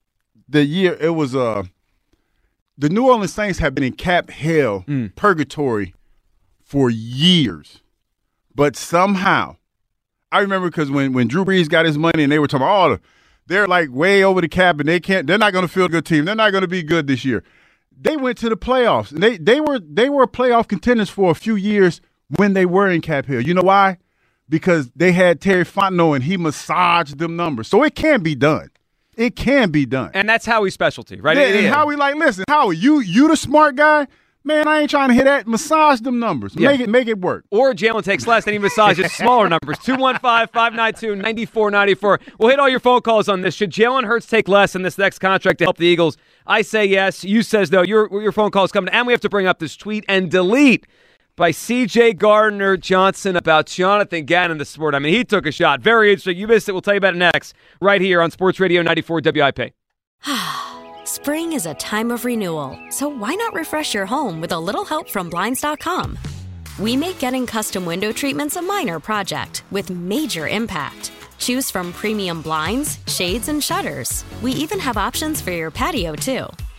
the 0.49 0.65
year 0.65 0.97
it 1.01 1.11
was 1.11 1.37
uh 1.37 1.62
the 2.79 2.89
New 2.89 3.07
Orleans 3.07 3.33
Saints 3.33 3.59
have 3.59 3.75
been 3.75 3.85
in 3.85 3.93
cap 3.93 4.31
hell, 4.31 4.85
mm. 4.87 5.15
purgatory 5.15 5.95
for 6.63 6.91
years. 6.91 7.81
But 8.55 8.77
somehow, 8.77 9.57
I 10.31 10.41
remember 10.41 10.69
because 10.69 10.91
when, 10.91 11.13
when 11.13 11.29
Drew 11.29 11.45
Brees 11.45 11.69
got 11.69 11.87
his 11.87 11.99
money 11.99 12.23
and 12.23 12.33
they 12.33 12.39
were 12.39 12.47
talking 12.47 12.67
about, 12.67 12.91
oh, 12.91 12.99
they're 13.47 13.67
like 13.67 13.91
way 13.91 14.23
over 14.23 14.41
the 14.41 14.49
cap 14.49 14.81
and 14.81 14.89
they 14.89 15.01
can't, 15.01 15.27
they're 15.27 15.39
not 15.39 15.53
going 15.53 15.67
to 15.67 15.73
feel 15.73 15.87
a 15.87 15.89
good 15.89 16.07
team. 16.07 16.25
They're 16.25 16.35
not 16.35 16.51
going 16.51 16.63
to 16.63 16.69
be 16.69 16.83
good 16.83 17.07
this 17.07 17.25
year. 17.25 17.43
They 18.01 18.17
went 18.17 18.39
to 18.39 18.49
the 18.49 18.57
playoffs. 18.57 19.13
And 19.13 19.23
they 19.23 19.37
they 19.37 19.61
were 19.61 19.79
they 19.79 20.09
were 20.09 20.27
playoff 20.27 20.67
contenders 20.67 21.11
for 21.11 21.31
a 21.31 21.35
few 21.35 21.55
years 21.55 22.01
when 22.37 22.55
they 22.55 22.67
were 22.67 22.89
in 22.89 23.01
cap 23.01 23.27
hill. 23.27 23.41
You 23.41 23.55
know 23.55 23.63
why? 23.63 23.99
Because 24.49 24.91
they 24.97 25.13
had 25.13 25.41
Terry 25.41 25.65
Fontenot 25.65 26.17
and 26.17 26.25
he 26.25 26.37
massaged 26.37 27.19
them 27.19 27.37
numbers. 27.37 27.69
So 27.69 27.83
it 27.85 27.95
can 27.95 28.23
be 28.23 28.35
done. 28.35 28.71
It 29.16 29.37
can 29.37 29.70
be 29.70 29.85
done. 29.87 30.11
And 30.14 30.29
that's 30.29 30.46
Howie's 30.46 30.75
specialty, 30.75 31.20
right? 31.20 31.37
Yeah, 31.37 31.42
It 31.44 31.57
and 31.57 31.66
is. 31.66 31.72
Howie 31.72 31.96
like, 31.96 32.14
listen, 32.14 32.44
Howie, 32.48 32.77
you 32.77 33.01
you 33.01 33.29
the 33.29 33.37
smart 33.37 33.77
guy. 33.77 34.07
Man, 34.44 34.66
I 34.66 34.81
ain't 34.81 34.90
trying 34.90 35.09
to 35.11 35.14
hit 35.14 35.22
that. 35.25 35.46
Massage 35.46 36.01
them 36.01 36.18
numbers. 36.18 36.55
Yeah. 36.57 36.72
Make 36.72 36.81
it 36.81 36.88
make 36.88 37.07
it 37.07 37.20
work. 37.20 37.44
Or 37.51 37.72
Jalen 37.75 38.03
takes 38.03 38.27
less 38.27 38.44
and 38.46 38.53
he 38.53 38.59
massages 38.59 39.12
smaller 39.16 39.48
numbers. 39.48 39.79
215-592-9494. 39.79 42.20
We'll 42.38 42.51
hit 42.51 42.59
all 42.59 42.68
your 42.68 42.81
phone 42.81 43.03
calls 43.03 43.29
on 43.29 43.42
this. 43.42 43.55
Should 43.55 43.70
Jalen 43.70 44.05
Hurts 44.05 44.27
take 44.27 44.48
less 44.48 44.75
in 44.75 44.83
this 44.83 44.98
next 44.98 45.20
contract 45.20 45.59
to 45.59 45.64
help 45.64 45.77
the 45.77 45.87
Eagles? 45.87 46.16
I 46.46 46.62
say 46.62 46.85
yes. 46.85 47.22
You 47.25 47.42
says 47.42 47.70
no. 47.70 47.83
Your 47.83 48.09
your 48.20 48.33
phone 48.33 48.51
call 48.51 48.64
is 48.64 48.72
coming. 48.72 48.92
And 48.92 49.07
we 49.07 49.12
have 49.12 49.20
to 49.20 49.29
bring 49.29 49.46
up 49.46 49.61
this 49.61 49.77
tweet 49.77 50.05
and 50.09 50.29
delete 50.31 50.87
by 51.42 51.50
CJ 51.50 52.18
Gardner 52.18 52.76
Johnson 52.76 53.35
about 53.35 53.66
Jonathan 53.66 54.24
Gannon 54.24 54.59
this 54.59 54.68
sport. 54.68 54.94
I 54.94 55.00
mean, 55.00 55.12
he 55.12 55.24
took 55.24 55.44
a 55.44 55.50
shot. 55.50 55.81
Very 55.81 56.11
interesting. 56.11 56.37
You 56.37 56.46
missed 56.46 56.68
it. 56.68 56.72
We'll 56.72 56.83
tell 56.83 56.94
you 56.94 56.98
about 56.98 57.14
it 57.14 57.18
next, 57.18 57.55
right 57.81 58.00
here 58.00 58.22
on 58.22 58.31
Sports 58.31 58.61
Radio 58.61 58.81
94 58.81 59.22
WIP. 59.24 59.74
Spring 61.05 61.52
is 61.52 61.66
a 61.66 61.74
time 61.74 62.12
of 62.12 62.24
renewal, 62.24 62.78
so 62.90 63.09
why 63.09 63.35
not 63.35 63.55
refresh 63.55 63.92
your 63.92 64.07
home 64.07 64.40
with 64.40 64.52
a 64.52 64.61
little 64.61 64.85
help 64.85 65.11
from 65.11 65.28
Blinds.com? 65.31 66.16
We 66.78 66.96
make 66.96 67.18
getting 67.18 67.44
custom 67.44 67.85
window 67.85 68.12
treatments 68.12 68.55
a 68.55 68.62
minor 68.62 69.00
project 69.00 69.64
with 69.72 69.90
major 69.90 70.46
impact. 70.46 71.11
Choose 71.38 71.72
from 71.72 71.92
premium 71.92 72.42
blinds, 72.42 73.00
shades, 73.09 73.48
and 73.48 73.61
shutters. 73.61 74.24
We 74.42 74.52
even 74.52 74.78
have 74.78 74.96
options 74.96 75.40
for 75.40 75.50
your 75.50 75.72
patio, 75.72 76.14
too. 76.14 76.46